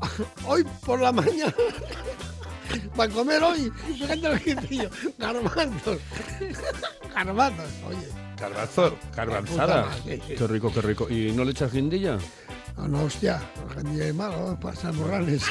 hoy 0.46 0.64
por 0.84 1.00
la 1.00 1.12
mañana 1.12 1.54
para 2.96 3.12
comer 3.12 3.42
hoy, 3.42 3.72
fíjate 3.86 4.16
lo 4.16 4.38
que 4.38 4.50
hice 4.50 4.76
yo, 4.76 4.88
garbanzos. 5.18 5.98
Garbanzos, 7.14 7.66
oye. 7.88 8.08
Garbanzo, 8.38 8.98
garbanzada. 9.16 9.88
Qué 10.04 10.46
rico, 10.46 10.72
qué 10.72 10.80
rico. 10.82 11.08
¿Y 11.08 11.32
no 11.32 11.44
le 11.44 11.50
echas 11.50 11.72
guindilla? 11.72 12.18
No, 12.76 12.86
no, 12.86 13.02
hostia, 13.04 13.40
gente 13.74 14.04
de 14.04 14.12
malo, 14.12 14.56
para 14.60 14.92
morrales. 14.92 15.42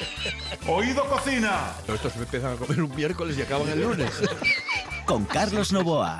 Oído 0.66 1.04
Cocina. 1.08 1.72
Estos 1.86 2.16
empiezan 2.16 2.54
a 2.54 2.56
comer 2.56 2.82
un 2.82 2.94
miércoles 2.96 3.38
y 3.38 3.42
acaban 3.42 3.68
el 3.68 3.82
lunes. 3.82 4.10
Con 5.04 5.24
Carlos 5.26 5.72
Novoa. 5.72 6.18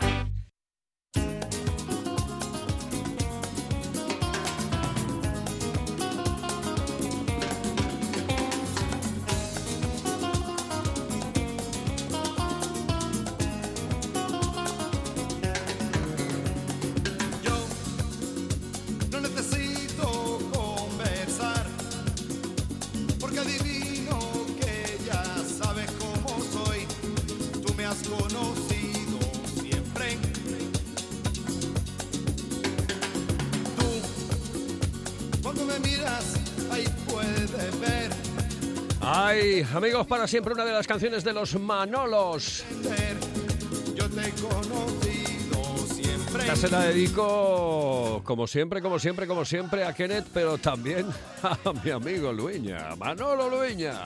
Para 40.05 40.27
siempre 40.27 40.53
una 40.53 40.65
de 40.65 40.73
las 40.73 40.87
canciones 40.87 41.25
de 41.25 41.33
los 41.33 41.59
Manolos. 41.59 42.65
Yo 43.95 44.09
te 44.11 44.33
siempre. 45.95 46.43
Esta 46.43 46.57
se 46.57 46.69
la 46.69 46.81
dedico, 46.83 48.21
como 48.25 48.47
siempre, 48.47 48.83
como 48.83 48.99
siempre, 48.99 49.27
como 49.27 49.45
siempre, 49.45 49.85
a 49.85 49.95
Kenneth, 49.95 50.27
pero 50.35 50.59
también 50.59 51.07
a 51.43 51.73
mi 51.85 51.91
amigo 51.91 52.33
Luiña, 52.33 52.95
Manolo 52.97 53.49
Luiña. 53.49 54.05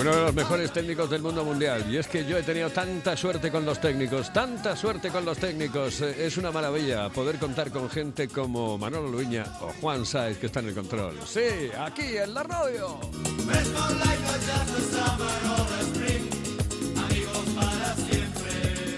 Uno 0.00 0.16
de 0.16 0.22
los 0.22 0.34
mejores 0.34 0.72
técnicos 0.72 1.10
del 1.10 1.20
mundo 1.20 1.44
mundial. 1.44 1.84
Y 1.92 1.98
es 1.98 2.06
que 2.08 2.24
yo 2.24 2.38
he 2.38 2.42
tenido 2.42 2.70
tanta 2.70 3.14
suerte 3.18 3.50
con 3.50 3.66
los 3.66 3.78
técnicos, 3.82 4.32
tanta 4.32 4.74
suerte 4.74 5.10
con 5.10 5.26
los 5.26 5.36
técnicos. 5.36 6.00
Eh, 6.00 6.24
Es 6.26 6.38
una 6.38 6.50
maravilla 6.50 7.10
poder 7.10 7.36
contar 7.36 7.70
con 7.70 7.90
gente 7.90 8.26
como 8.26 8.78
Manolo 8.78 9.10
Luiña 9.10 9.44
o 9.60 9.68
Juan 9.78 10.06
Saez, 10.06 10.38
que 10.38 10.46
está 10.46 10.60
en 10.60 10.68
el 10.68 10.74
control. 10.74 11.18
Sí, 11.26 11.70
aquí 11.78 12.16
en 12.16 12.32
la 12.32 12.42
radio. 12.44 12.98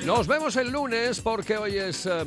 Nos 0.07 0.27
vemos 0.27 0.57
el 0.57 0.71
lunes 0.71 1.21
porque 1.21 1.57
hoy 1.57 1.79
es 1.79 2.07
eh, 2.07 2.25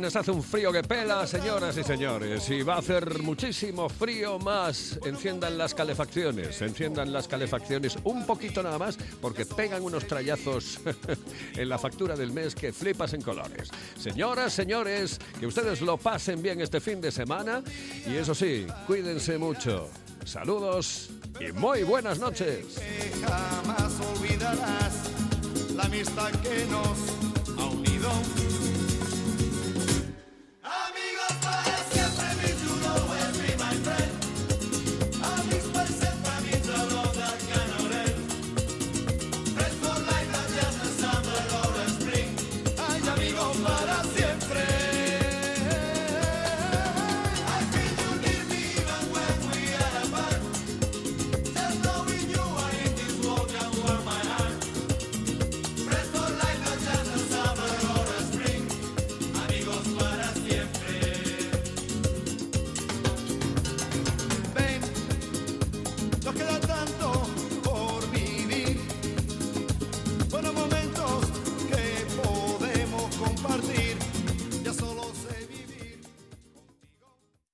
viernes, 0.00 0.16
hace 0.16 0.30
un 0.30 0.42
frío 0.42 0.72
que 0.72 0.82
pela, 0.82 1.26
señoras 1.26 1.76
y 1.76 1.84
señores, 1.84 2.48
y 2.48 2.62
va 2.62 2.76
a 2.76 2.78
hacer 2.78 3.22
muchísimo 3.22 3.86
frío 3.88 4.38
más. 4.38 4.98
Enciendan 5.04 5.58
las 5.58 5.74
calefacciones, 5.74 6.62
enciendan 6.62 7.12
las 7.12 7.28
calefacciones 7.28 7.98
un 8.04 8.24
poquito 8.24 8.62
nada 8.62 8.78
más 8.78 8.96
porque 9.20 9.44
pegan 9.44 9.82
unos 9.82 10.06
trayazos 10.06 10.80
en 11.54 11.68
la 11.68 11.78
factura 11.78 12.16
del 12.16 12.32
mes 12.32 12.54
que 12.54 12.72
flipas 12.72 13.12
en 13.12 13.20
colores. 13.20 13.68
Señoras, 13.98 14.54
señores, 14.54 15.18
que 15.38 15.46
ustedes 15.46 15.82
lo 15.82 15.98
pasen 15.98 16.40
bien 16.40 16.62
este 16.62 16.80
fin 16.80 17.00
de 17.00 17.10
semana 17.10 17.62
y 18.06 18.16
eso 18.16 18.34
sí, 18.34 18.66
cuídense 18.86 19.36
mucho. 19.36 19.90
Saludos 20.24 21.10
y 21.40 21.52
muy 21.52 21.82
buenas 21.82 22.18
noches. 22.18 22.80